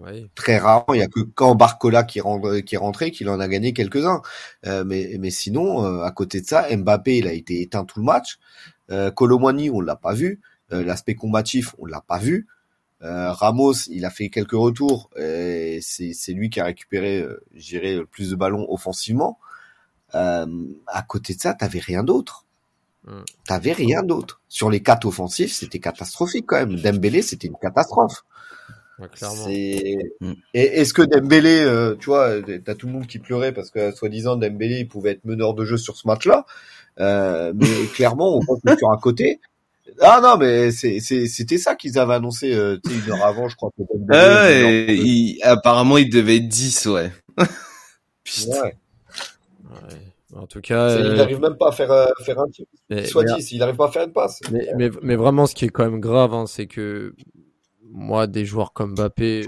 [0.00, 0.26] Ouais.
[0.34, 3.38] Très rarement, il y a que quand Barcola qui, rentre, qui est rentré qu'il en
[3.38, 4.22] a gagné quelques-uns.
[4.66, 8.00] Euh, mais, mais sinon, euh, à côté de ça, Mbappé, il a été éteint tout
[8.00, 8.38] le match.
[8.90, 10.40] Euh, Colomwani, on l'a pas vu.
[10.72, 12.46] Euh, L'aspect combatif, on l'a pas vu.
[13.02, 15.10] Euh, Ramos, il a fait quelques retours.
[15.18, 19.38] et C'est c'est lui qui a récupéré, euh, je dirais, le plus de ballons offensivement.
[20.14, 20.46] Euh,
[20.86, 22.43] à côté de ça, t'avais rien d'autre.
[23.06, 23.22] Mm.
[23.46, 24.40] T'avais rien d'autre.
[24.48, 26.76] Sur les quatre offensifs, c'était catastrophique quand même.
[26.76, 28.24] Dembélé, c'était une catastrophe.
[28.98, 29.44] Ouais, clairement.
[29.46, 30.32] C'est Mm.
[30.54, 32.30] et est-ce que Dembélé, euh, tu vois,
[32.64, 35.64] t'as tout le monde qui pleurait parce que soi-disant Dembélé il pouvait être meneur de
[35.64, 36.46] jeu sur ce match-là,
[37.00, 39.40] euh, mais clairement on voit que sur un côté.
[40.00, 43.24] Ah non, mais c'est c'est- c'était ça qu'ils avaient annoncé euh, tu sais, une heure
[43.24, 44.08] avant, je crois que Dembélé.
[44.18, 44.50] Ah
[44.92, 47.12] il- apparemment, il devait être 10, ouais.
[48.24, 48.62] Putain.
[48.62, 48.76] Ouais.
[49.70, 50.13] Ouais.
[50.36, 52.66] En tout cas, Il euh, n'arrive même pas à faire euh, faire un tir.
[53.06, 54.40] Soit 10, il n'arrive pas à faire une passe.
[54.50, 57.14] Mais, mais, mais vraiment, ce qui est quand même grave, hein, c'est que
[57.90, 59.46] moi, des joueurs comme Mbappé,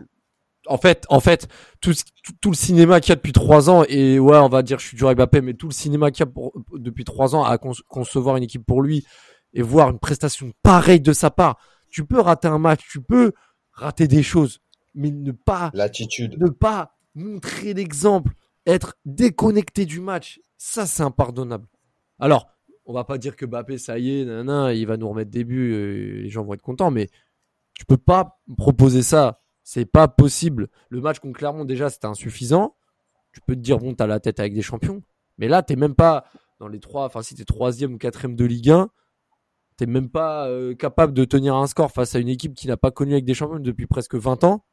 [0.69, 1.49] en fait, en fait,
[1.81, 4.63] tout, tout, tout le cinéma qu'il y a depuis trois ans, et ouais, on va
[4.63, 7.05] dire, je suis dur avec Mbappé, mais tout le cinéma qu'il y a pour- depuis
[7.05, 9.05] trois ans à con- concevoir une équipe pour lui
[9.55, 11.59] et voir une prestation pareille de sa part.
[11.91, 13.33] Tu peux rater un match, tu peux
[13.73, 14.61] rater des choses,
[14.95, 16.37] mais ne pas L'attitude.
[16.41, 18.33] ne pas montrer l'exemple,
[18.67, 21.67] être déconnecté du match, ça c'est impardonnable.
[22.19, 22.49] Alors,
[22.85, 25.45] on va pas dire que Mbappé, ça y est, nanana, il va nous remettre des
[25.45, 27.09] buts, les gens vont être contents, mais
[27.75, 29.41] tu peux pas proposer ça.
[29.63, 30.69] C'est pas possible.
[30.91, 32.77] Le match contre Clermont, déjà, c'était insuffisant.
[33.33, 35.03] Tu peux te dire, bon, t'as la tête avec des champions.
[35.39, 36.25] Mais là, t'es même pas
[36.61, 38.89] dans les trois, enfin, si t'es troisième ou quatrième de Ligue 1,
[39.77, 42.77] t'es même pas euh, capable de tenir un score face à une équipe qui n'a
[42.77, 44.65] pas connu avec des champions depuis presque 20 ans.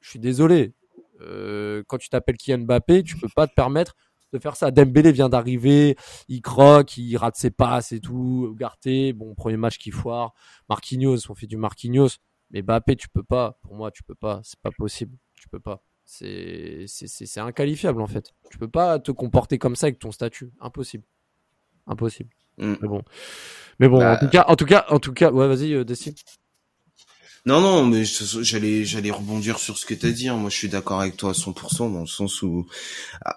[0.00, 0.74] Je suis désolé.
[1.20, 3.94] Euh, quand tu t'appelles Kylian Mbappé, tu peux pas te permettre
[4.32, 4.70] de faire ça.
[4.70, 5.96] Dembélé vient d'arriver,
[6.28, 8.54] il croque, il rate ses passes et tout.
[8.58, 10.32] Garté, bon, premier match qui foire.
[10.68, 12.10] Marquinhos, on fait du Marquinhos.
[12.50, 13.58] Mais Mbappé, tu peux pas.
[13.62, 14.40] Pour moi, tu peux pas.
[14.42, 15.16] C'est pas possible.
[15.34, 15.82] Tu peux pas.
[16.04, 18.32] C'est, c'est, c'est, inqualifiable, en fait.
[18.50, 20.52] Tu peux pas te comporter comme ça avec ton statut.
[20.60, 21.04] Impossible.
[21.86, 22.30] Impossible.
[22.58, 22.74] Mm.
[22.82, 23.02] Mais bon.
[23.78, 25.84] Mais bon, Bah, en tout cas, en tout cas, en tout cas, ouais, vas-y, euh,
[25.84, 26.16] Destiny.
[27.46, 30.28] Non, non, mais j'allais, j'allais rebondir sur ce que t'as dit.
[30.28, 30.36] hein.
[30.36, 32.66] Moi, je suis d'accord avec toi à 100% dans le sens où,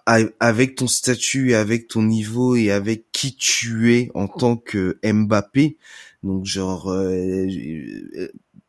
[0.05, 4.99] avec ton statut, et avec ton niveau et avec qui tu es en tant que
[5.03, 5.77] Mbappé,
[6.23, 7.47] donc genre euh,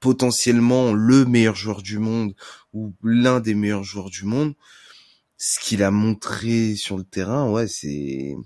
[0.00, 2.34] potentiellement le meilleur joueur du monde
[2.72, 4.54] ou l'un des meilleurs joueurs du monde,
[5.38, 8.36] ce qu'il a montré sur le terrain, ouais, c'est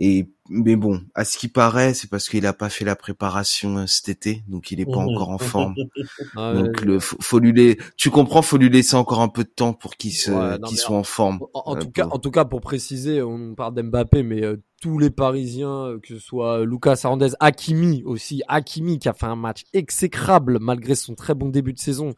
[0.00, 3.78] et mais bon, à ce qui paraît, c'est parce qu'il a pas fait la préparation
[3.78, 5.08] euh, cet été, donc il est pas Mhm.
[5.10, 5.74] encore en forme.
[6.36, 9.28] Ah, Donc ouais, le faut, faut lui laisser, tu comprends, faut lui laisser encore un
[9.28, 11.38] peu de temps pour qu'il se Ouais, qu'il soit en forme.
[11.54, 14.42] En, en Euh, tout cas, pour- en tout cas, pour préciser, on parle d'Mbappé, mais
[14.42, 19.26] euh, tous les Parisiens, que ce soit Lucas Hernandez, Hakimi aussi, Hakimi qui a fait
[19.26, 22.14] un match exécrable malgré son très bon début de saison,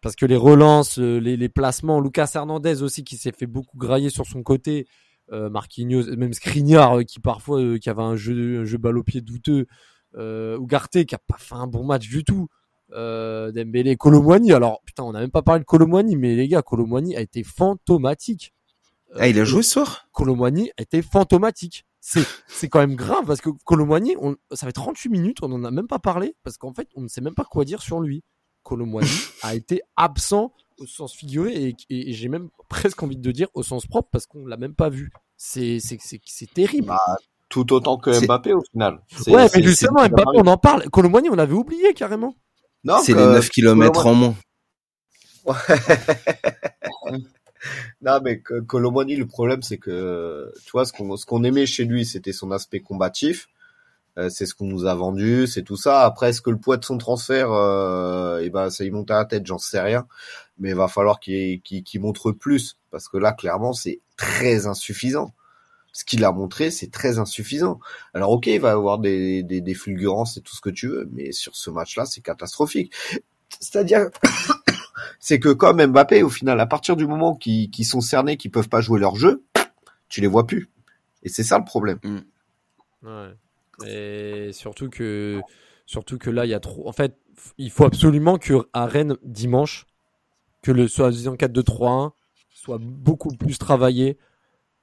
[0.00, 4.10] parce que les relances, les, les placements, Lucas Hernandez aussi qui s'est fait beaucoup grailler
[4.10, 4.86] sur son côté,
[5.32, 9.02] Marquinhos, même Skriniar euh, qui parfois euh, qui avait un jeu, un jeu balle au
[9.02, 9.66] pied douteux,
[10.16, 12.48] euh, Ugarte qui a pas fait un bon match du tout.
[12.92, 14.52] Euh, Dembélé, Colomwani.
[14.52, 17.42] Alors putain, on n'a même pas parlé de Colomwani, mais les gars, Colomwani a été
[17.42, 18.52] fantomatique.
[19.16, 20.08] Ah, il a joué ce soir?
[20.12, 21.86] Colomwani a été fantomatique.
[22.00, 25.64] C'est c'est quand même grave parce que Colomwani, on, ça fait 38 minutes, on n'en
[25.64, 28.00] a même pas parlé parce qu'en fait, on ne sait même pas quoi dire sur
[28.00, 28.22] lui.
[28.62, 29.08] Colomwani
[29.42, 33.48] a été absent au sens figuré et, et- et j'ai même presque envie de dire
[33.54, 35.10] au sens propre parce qu'on l'a même pas vu.
[35.36, 36.86] C'est c'est c'est c'est terrible.
[36.88, 37.00] Bah,
[37.48, 39.00] tout autant que Mbappé au final.
[39.26, 40.88] Ouais, mais justement, Mbappé, on en parle.
[40.90, 42.34] Colomwani, on l'avait oublié carrément.
[42.84, 44.34] Non, C'est que- les 9 kilomètres en moins.
[48.00, 51.66] Non, mais que- Colomani, le problème, c'est que, tu vois, ce qu'on ce qu'on aimait
[51.66, 53.46] chez lui, c'était son aspect combatif.
[54.18, 56.02] Euh, c'est ce qu'on nous a vendu, c'est tout ça.
[56.02, 59.16] Après, est-ce que le poids de son transfert, euh, eh ben, ça y monte à
[59.16, 60.06] la tête, j'en sais rien.
[60.58, 64.66] Mais il va falloir qu'il qu'il qu'il montre plus, parce que là, clairement, c'est très
[64.66, 65.34] insuffisant.
[65.92, 67.80] Ce qu'il a montré, c'est très insuffisant.
[68.14, 71.08] Alors, ok, il va avoir des, des, des fulgurances et tout ce que tu veux,
[71.12, 72.92] mais sur ce match-là, c'est catastrophique.
[73.60, 74.08] C'est-à-dire,
[75.20, 78.50] c'est que comme Mbappé, au final, à partir du moment qu'ils qu'ils sont cernés, qu'ils
[78.50, 79.42] peuvent pas jouer leur jeu,
[80.08, 80.70] tu les vois plus.
[81.22, 81.98] Et c'est ça le problème.
[83.02, 83.32] Ouais.
[83.86, 85.40] Et surtout que,
[85.86, 86.88] surtout que là, il y a trop.
[86.88, 87.16] En fait,
[87.58, 89.86] il faut absolument que à Rennes dimanche,
[90.62, 92.12] que le soi-disant 4-2-3-1
[92.50, 94.18] soit beaucoup plus travaillé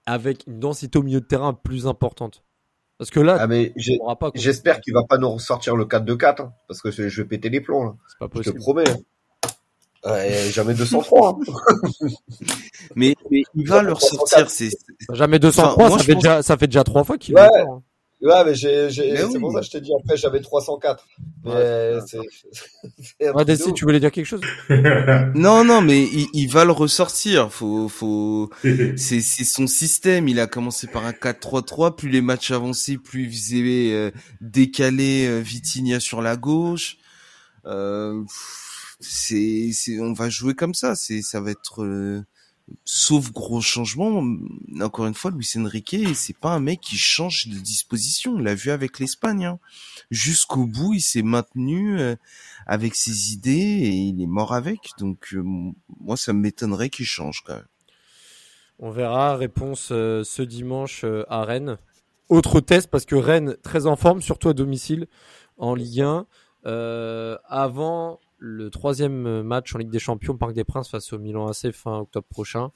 [0.05, 2.43] avec une densité au milieu de terrain plus importante.
[2.97, 3.73] Parce que là, Ah mais
[4.35, 7.61] j'espère qu'il va pas nous ressortir le 4-2-4, hein, parce que je vais péter les
[7.61, 7.95] plombs là.
[8.19, 8.59] Pas Je te possible.
[8.59, 8.89] promets.
[8.89, 8.97] hein.
[10.05, 11.39] Ouais, jamais 203.
[11.39, 11.53] hein.
[12.95, 14.47] Mais, mais il va leur sortir,
[15.13, 17.41] Jamais 203, Enfin, moi, ça, fait pense- déjà, ça fait déjà trois fois qu'il Ouais.
[17.41, 17.81] est hein.
[18.21, 19.39] Ouais, mais j'ai, j'ai, Mais c'est oui.
[19.39, 21.07] pour ça que je t'ai dit, après, j'avais 304.
[21.45, 22.17] Mais Ouais, c'est,
[23.33, 23.73] Ouais, truc de Desi, ouf.
[23.73, 24.41] tu voulais dire quelque chose
[25.35, 27.51] Non, non, mais il, il va le ressortir.
[27.51, 28.49] Faut, faut.
[28.97, 30.27] C'est, c'est son système.
[30.27, 31.95] Il a commencé par un 4-3-3.
[31.95, 34.11] Plus les matchs avançaient, plus il faisait euh,
[34.41, 36.97] décaler euh, Vitinha sur la gauche.
[37.65, 40.95] Euh, pff, c'est, c'est, on va jouer comme ça.
[40.95, 41.83] C'est, ça va être.
[42.85, 44.23] Sauf gros changement.
[44.81, 48.33] Encore une fois, Luis Enrique, c'est pas un mec qui change de disposition.
[48.33, 49.45] On l'a vu avec l'Espagne.
[49.45, 49.59] hein.
[50.11, 51.99] Jusqu'au bout, il s'est maintenu.
[51.99, 52.15] euh,
[52.69, 54.91] avec ses idées et il est mort avec.
[54.99, 55.41] Donc euh,
[55.99, 57.65] moi, ça m'étonnerait qu'il change quand même.
[58.77, 59.35] On verra.
[59.35, 61.77] Réponse euh, ce dimanche à Rennes.
[62.29, 65.07] Autre test parce que Rennes très en forme, surtout à domicile
[65.57, 66.27] en Ligue 1.
[66.65, 71.47] Euh, avant le troisième match en Ligue des Champions, Parc des Princes face au Milan
[71.47, 72.69] AC fin octobre prochain.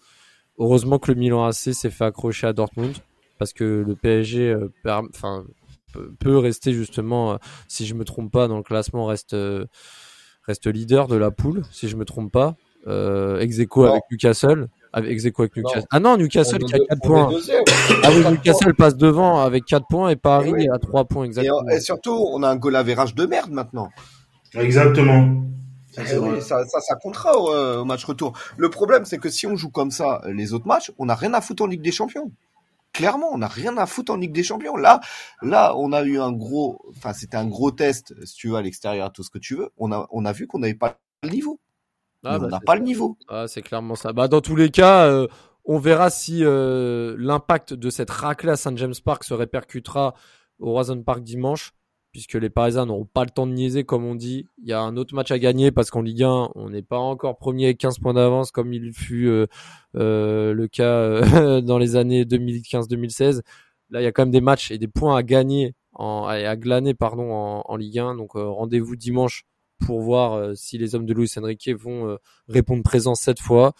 [0.59, 2.93] Heureusement que le Milan AC s'est fait accrocher à Dortmund
[3.39, 5.45] parce que le PSG euh, enfin,
[6.19, 7.37] peut- rester justement, euh,
[7.67, 9.65] si je me trompe pas, dans le classement reste euh,
[10.45, 12.55] reste leader de la poule, si je me trompe pas,
[12.87, 13.91] euh, ex aequo Non.
[13.91, 15.63] avec Newcastle, avec ex aequo avec Non.
[15.63, 15.87] Newcastle.
[15.91, 17.57] Ah non, Newcastle On qui a deux- 4 on est points.
[18.03, 20.67] Ah oui, Newcastle passe devant avec 4 points et Paris Eh oui.
[20.71, 21.67] à 3 points Et, exactement.
[21.69, 23.89] et surtout, on a un goal average de merde maintenant.
[24.55, 25.43] Exactement.
[25.91, 28.33] Ça, Eh oui, ça, ça, ça comptera au, euh, au match retour.
[28.57, 31.33] Le problème, c'est que si on joue comme ça les autres matchs, on n'a rien
[31.33, 32.31] à foutre en Ligue des Champions.
[32.93, 34.75] Clairement, on n'a rien à foutre en Ligue des Champions.
[34.75, 35.01] Là,
[35.41, 38.61] là, on a eu un gros, enfin, c'était un gros test, si tu veux, à
[38.61, 39.69] l'extérieur, tout ce que tu veux.
[39.77, 41.59] On a, on a vu qu'on n'avait pas le niveau.
[42.23, 42.77] Ah, Mais bah, on n'a pas ça.
[42.79, 43.17] le niveau.
[43.27, 44.13] Ah, c'est clairement ça.
[44.13, 45.27] Bah, dans tous les cas, euh,
[45.65, 50.13] on verra si euh, l'impact de cette raclée à St James Park se répercutera
[50.59, 51.73] au Horizon Park dimanche,
[52.13, 54.47] puisque les Parisiens n'auront pas le temps de niaiser, comme on dit.
[54.61, 56.99] Il y a un autre match à gagner parce qu'en Ligue 1, on n'est pas
[56.99, 59.47] encore premier avec 15 points d'avance comme il fut euh,
[59.95, 63.41] euh, le cas euh, dans les années 2015-2016.
[63.89, 66.55] Là, il y a quand même des matchs et des points à gagner, en, à,
[66.55, 68.15] glaner pardon, en, Ligue 1.
[68.15, 69.45] Donc rendez-vous dimanche
[69.83, 73.73] pour voir si les hommes de Luis Enrique vont répondre présent cette fois,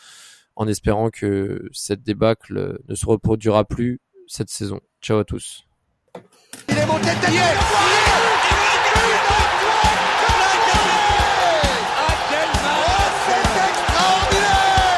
[0.56, 4.80] en espérant que cette débâcle ne se reproduira plus cette saison.
[5.02, 5.66] Ciao à tous.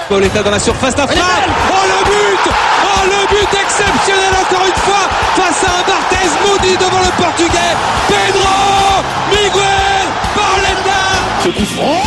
[0.07, 1.23] Pauletta dans la surface d'affaire.
[1.69, 2.53] Oh le but.
[2.83, 7.73] Oh le but exceptionnel encore une fois face à un Barthez maudit devant le portugais.
[8.07, 11.01] Pedro Miguel Pauletta
[11.43, 12.03] Ce coup franc.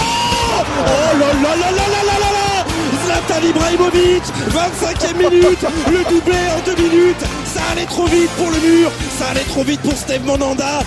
[0.59, 2.65] Oh là là là là là là là là
[3.05, 5.67] Zlatan Ibrahimovic 25e minute.
[5.91, 7.25] Le doublé en deux minutes.
[7.53, 8.91] Ça allait trop vite pour le mur.
[9.19, 10.81] Ça allait trop vite pour Steve Monanda